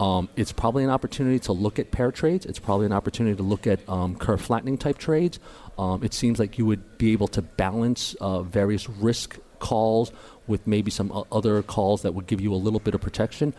Um, 0.00 0.28
it's 0.36 0.52
probably 0.52 0.84
an 0.84 0.90
opportunity 0.90 1.38
to 1.40 1.52
look 1.52 1.78
at 1.78 1.90
pair 1.90 2.12
trades. 2.12 2.46
It's 2.46 2.58
probably 2.58 2.86
an 2.86 2.92
opportunity 2.92 3.36
to 3.36 3.42
look 3.42 3.66
at 3.66 3.86
um, 3.88 4.16
curve 4.16 4.40
flattening 4.40 4.78
type 4.78 4.98
trades. 4.98 5.38
Um, 5.76 6.02
it 6.02 6.14
seems 6.14 6.38
like 6.38 6.58
you 6.58 6.66
would 6.66 6.98
be 6.98 7.12
able 7.12 7.28
to 7.28 7.42
balance 7.42 8.14
uh, 8.20 8.42
various 8.42 8.88
risk 8.88 9.38
calls 9.58 10.12
with 10.46 10.66
maybe 10.66 10.90
some 10.90 11.10
o- 11.12 11.26
other 11.30 11.62
calls 11.62 12.02
that 12.02 12.14
would 12.14 12.26
give 12.26 12.40
you 12.40 12.54
a 12.54 12.56
little 12.56 12.80
bit 12.80 12.94
of 12.94 13.00
protection. 13.00 13.54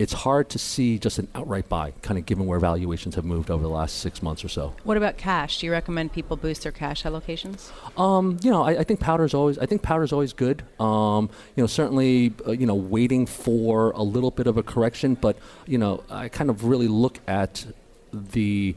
It's 0.00 0.14
hard 0.14 0.48
to 0.48 0.58
see 0.58 0.98
just 0.98 1.18
an 1.18 1.28
outright 1.34 1.68
buy, 1.68 1.92
kind 2.00 2.18
of 2.18 2.24
given 2.24 2.46
where 2.46 2.58
valuations 2.58 3.16
have 3.16 3.24
moved 3.26 3.50
over 3.50 3.62
the 3.62 3.68
last 3.68 3.98
six 3.98 4.22
months 4.22 4.42
or 4.42 4.48
so. 4.48 4.74
What 4.82 4.96
about 4.96 5.18
cash? 5.18 5.60
Do 5.60 5.66
you 5.66 5.72
recommend 5.72 6.14
people 6.14 6.38
boost 6.38 6.62
their 6.62 6.72
cash 6.72 7.02
allocations? 7.02 7.70
Um, 8.00 8.38
you 8.42 8.50
know, 8.50 8.62
I, 8.62 8.78
I 8.78 8.84
think 8.84 9.00
powder 9.00 9.24
is 9.24 9.34
always. 9.34 9.58
I 9.58 9.66
think 9.66 9.82
powder 9.82 10.02
is 10.02 10.10
always 10.10 10.32
good. 10.32 10.62
Um, 10.80 11.28
you 11.54 11.62
know, 11.62 11.66
certainly, 11.66 12.32
uh, 12.46 12.52
you 12.52 12.64
know, 12.64 12.74
waiting 12.74 13.26
for 13.26 13.90
a 13.90 14.02
little 14.02 14.30
bit 14.30 14.46
of 14.46 14.56
a 14.56 14.62
correction, 14.62 15.16
but 15.16 15.36
you 15.66 15.76
know, 15.76 16.02
I 16.08 16.30
kind 16.30 16.48
of 16.48 16.64
really 16.64 16.88
look 16.88 17.20
at 17.28 17.66
the 18.10 18.76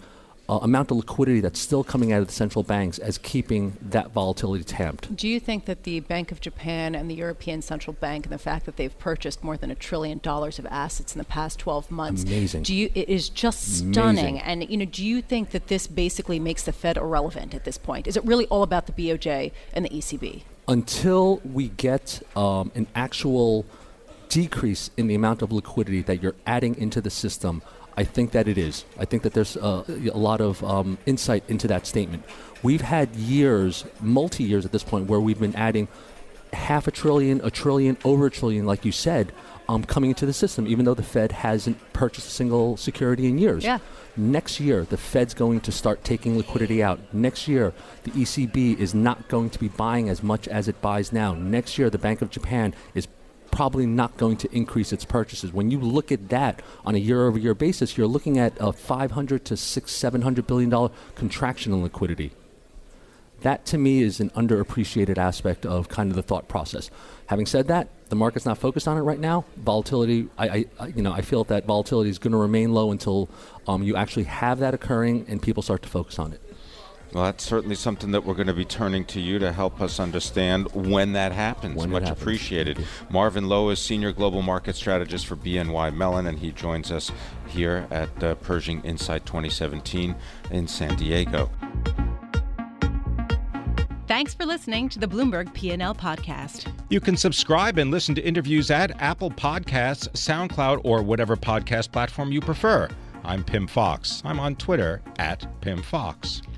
uh, 0.53 0.59
amount 0.59 0.91
of 0.91 0.97
liquidity 0.97 1.39
that's 1.39 1.59
still 1.59 1.83
coming 1.83 2.13
out 2.13 2.21
of 2.21 2.27
the 2.27 2.33
central 2.33 2.63
banks 2.63 2.99
as 2.99 3.17
keeping 3.17 3.75
that 3.81 4.11
volatility 4.11 4.63
tamped. 4.63 5.15
Do 5.15 5.27
you 5.27 5.39
think 5.39 5.65
that 5.65 5.83
the 5.83 6.01
Bank 6.01 6.31
of 6.31 6.41
Japan 6.41 6.93
and 6.93 7.09
the 7.09 7.15
European 7.15 7.61
Central 7.61 7.93
Bank 7.93 8.25
and 8.25 8.33
the 8.33 8.37
fact 8.37 8.65
that 8.67 8.77
they've 8.77 8.97
purchased 8.99 9.43
more 9.43 9.57
than 9.57 9.71
a 9.71 9.75
trillion 9.75 10.19
dollars 10.19 10.59
of 10.59 10.67
assets 10.67 11.15
in 11.15 11.19
the 11.19 11.25
past 11.25 11.57
12 11.59 11.89
months 11.89 12.23
Amazing. 12.23 12.63
do 12.63 12.75
you 12.75 12.91
it 12.93 13.09
is 13.09 13.29
just 13.29 13.77
stunning 13.77 14.35
Amazing. 14.35 14.39
and 14.41 14.69
you 14.69 14.77
know 14.77 14.85
do 14.85 15.03
you 15.03 15.21
think 15.21 15.49
that 15.51 15.67
this 15.67 15.87
basically 15.87 16.39
makes 16.39 16.63
the 16.63 16.71
Fed 16.71 16.97
irrelevant 16.97 17.53
at 17.55 17.63
this 17.63 17.77
point? 17.77 18.07
Is 18.07 18.15
it 18.15 18.23
really 18.23 18.45
all 18.47 18.63
about 18.63 18.85
the 18.85 18.91
BOJ 18.91 19.51
and 19.73 19.85
the 19.85 19.89
ECB? 19.89 20.43
until 20.67 21.41
we 21.43 21.69
get 21.69 22.21
um, 22.35 22.71
an 22.75 22.87
actual 22.95 23.65
decrease 24.29 24.89
in 24.97 25.07
the 25.07 25.15
amount 25.15 25.41
of 25.41 25.51
liquidity 25.51 26.01
that 26.01 26.21
you're 26.21 26.35
adding 26.47 26.75
into 26.75 27.01
the 27.01 27.09
system, 27.09 27.61
I 27.95 28.03
think 28.03 28.31
that 28.31 28.47
it 28.47 28.57
is. 28.57 28.85
I 28.97 29.05
think 29.05 29.23
that 29.23 29.33
there's 29.33 29.55
uh, 29.57 29.83
a 29.87 30.17
lot 30.17 30.41
of 30.41 30.63
um, 30.63 30.97
insight 31.05 31.43
into 31.47 31.67
that 31.67 31.85
statement. 31.85 32.23
We've 32.63 32.81
had 32.81 33.15
years, 33.15 33.85
multi 33.99 34.43
years 34.43 34.65
at 34.65 34.71
this 34.71 34.83
point, 34.83 35.07
where 35.07 35.19
we've 35.19 35.39
been 35.39 35.55
adding 35.55 35.87
half 36.53 36.87
a 36.87 36.91
trillion, 36.91 37.41
a 37.43 37.51
trillion, 37.51 37.97
over 38.03 38.27
a 38.27 38.31
trillion, 38.31 38.65
like 38.65 38.85
you 38.85 38.91
said, 38.91 39.31
um, 39.67 39.83
coming 39.83 40.09
into 40.09 40.25
the 40.25 40.33
system, 40.33 40.67
even 40.67 40.85
though 40.85 40.93
the 40.93 41.03
Fed 41.03 41.31
hasn't 41.31 41.77
purchased 41.93 42.27
a 42.27 42.31
single 42.31 42.77
security 42.77 43.27
in 43.27 43.37
years. 43.37 43.63
Yeah. 43.63 43.79
Next 44.15 44.59
year, 44.59 44.85
the 44.85 44.97
Fed's 44.97 45.33
going 45.33 45.61
to 45.61 45.71
start 45.71 46.03
taking 46.03 46.37
liquidity 46.37 46.83
out. 46.83 46.99
Next 47.13 47.47
year, 47.47 47.73
the 48.03 48.11
ECB 48.11 48.77
is 48.77 48.93
not 48.93 49.27
going 49.27 49.49
to 49.49 49.59
be 49.59 49.69
buying 49.69 50.09
as 50.09 50.21
much 50.21 50.47
as 50.47 50.67
it 50.67 50.81
buys 50.81 51.11
now. 51.11 51.33
Next 51.33 51.77
year, 51.77 51.89
the 51.89 51.97
Bank 51.97 52.21
of 52.21 52.29
Japan 52.29 52.75
is 52.93 53.07
probably 53.53 53.85
not 53.85 54.17
going 54.17 54.35
to 54.37 54.53
increase 54.55 54.91
its 54.91 55.05
purchases. 55.05 55.53
When 55.53 55.69
you 55.71 55.79
look 55.79 56.11
at 56.11 56.29
that 56.29 56.61
on 56.85 56.95
a 56.95 56.97
year-over-year 56.97 57.53
basis, 57.53 57.97
you're 57.97 58.07
looking 58.07 58.37
at 58.39 58.53
a 58.59 58.73
500 58.73 59.45
to 59.45 59.55
6, 59.55 59.91
700 59.91 60.47
billion 60.47 60.69
dollar 60.69 60.89
contraction 61.15 61.71
in 61.71 61.83
liquidity. 61.83 62.31
That 63.41 63.65
to 63.67 63.77
me 63.77 64.01
is 64.01 64.19
an 64.21 64.29
underappreciated 64.31 65.17
aspect 65.17 65.65
of 65.65 65.89
kind 65.89 66.09
of 66.09 66.15
the 66.15 66.23
thought 66.23 66.47
process. 66.47 66.89
Having 67.27 67.45
said 67.47 67.67
that, 67.67 67.89
the 68.09 68.15
market's 68.15 68.45
not 68.45 68.57
focused 68.57 68.87
on 68.87 68.97
it 68.97 69.01
right 69.01 69.19
now. 69.19 69.43
Volatility, 69.57 70.29
I, 70.37 70.47
I 70.47 70.65
I- 70.79 70.87
you 70.87 71.01
know, 71.01 71.11
I 71.11 71.21
feel 71.21 71.43
that 71.45 71.65
volatility 71.65 72.09
is 72.09 72.19
going 72.19 72.31
to 72.31 72.37
remain 72.37 72.73
low 72.73 72.91
until 72.91 73.29
um, 73.67 73.83
you 73.83 73.95
actually 73.95 74.23
have 74.25 74.59
that 74.59 74.73
occurring 74.73 75.25
and 75.27 75.41
people 75.41 75.61
start 75.61 75.81
to 75.83 75.89
focus 75.89 76.19
on 76.19 76.31
it. 76.33 76.41
Well, 77.13 77.25
that's 77.25 77.43
certainly 77.43 77.75
something 77.75 78.09
that 78.11 78.25
we're 78.25 78.33
going 78.33 78.47
to 78.47 78.55
be 78.55 78.65
turning 78.65 79.05
to 79.05 79.19
you 79.21 79.37
to 79.37 79.51
help 79.51 79.81
us 79.81 79.99
understand 79.99 80.71
when 80.73 81.13
that 81.13 81.31
happens. 81.31 81.75
When 81.75 81.91
Much 81.91 82.03
happens. 82.03 82.21
appreciated. 82.21 82.87
Marvin 83.11 83.47
Loh 83.47 83.69
is 83.69 83.79
Senior 83.79 84.11
Global 84.11 84.41
Market 84.41 84.75
Strategist 84.75 85.27
for 85.27 85.35
BNY 85.35 85.95
Mellon, 85.95 86.25
and 86.25 86.39
he 86.39 86.51
joins 86.51 86.91
us 86.91 87.11
here 87.47 87.87
at 87.91 88.23
uh, 88.23 88.33
Pershing 88.35 88.83
INSITE 88.83 89.27
2017 89.27 90.15
in 90.49 90.67
San 90.67 90.95
Diego. 90.95 91.51
Thanks 94.07 94.33
for 94.33 94.45
listening 94.45 94.89
to 94.89 94.99
the 94.99 95.07
Bloomberg 95.07 95.53
P&L 95.53 95.95
podcast. 95.95 96.71
You 96.89 96.99
can 96.99 97.15
subscribe 97.15 97.77
and 97.77 97.91
listen 97.91 98.15
to 98.15 98.21
interviews 98.21 98.71
at 98.71 98.99
Apple 99.01 99.29
Podcasts, 99.29 100.09
SoundCloud, 100.09 100.81
or 100.83 101.03
whatever 101.03 101.35
podcast 101.35 101.91
platform 101.91 102.31
you 102.31 102.41
prefer. 102.41 102.89
I'm 103.23 103.43
Pim 103.43 103.67
Fox. 103.67 104.21
I'm 104.25 104.39
on 104.39 104.55
Twitter 104.55 105.01
at 105.17 105.47
Pim 105.61 105.81
Fox. 105.81 106.41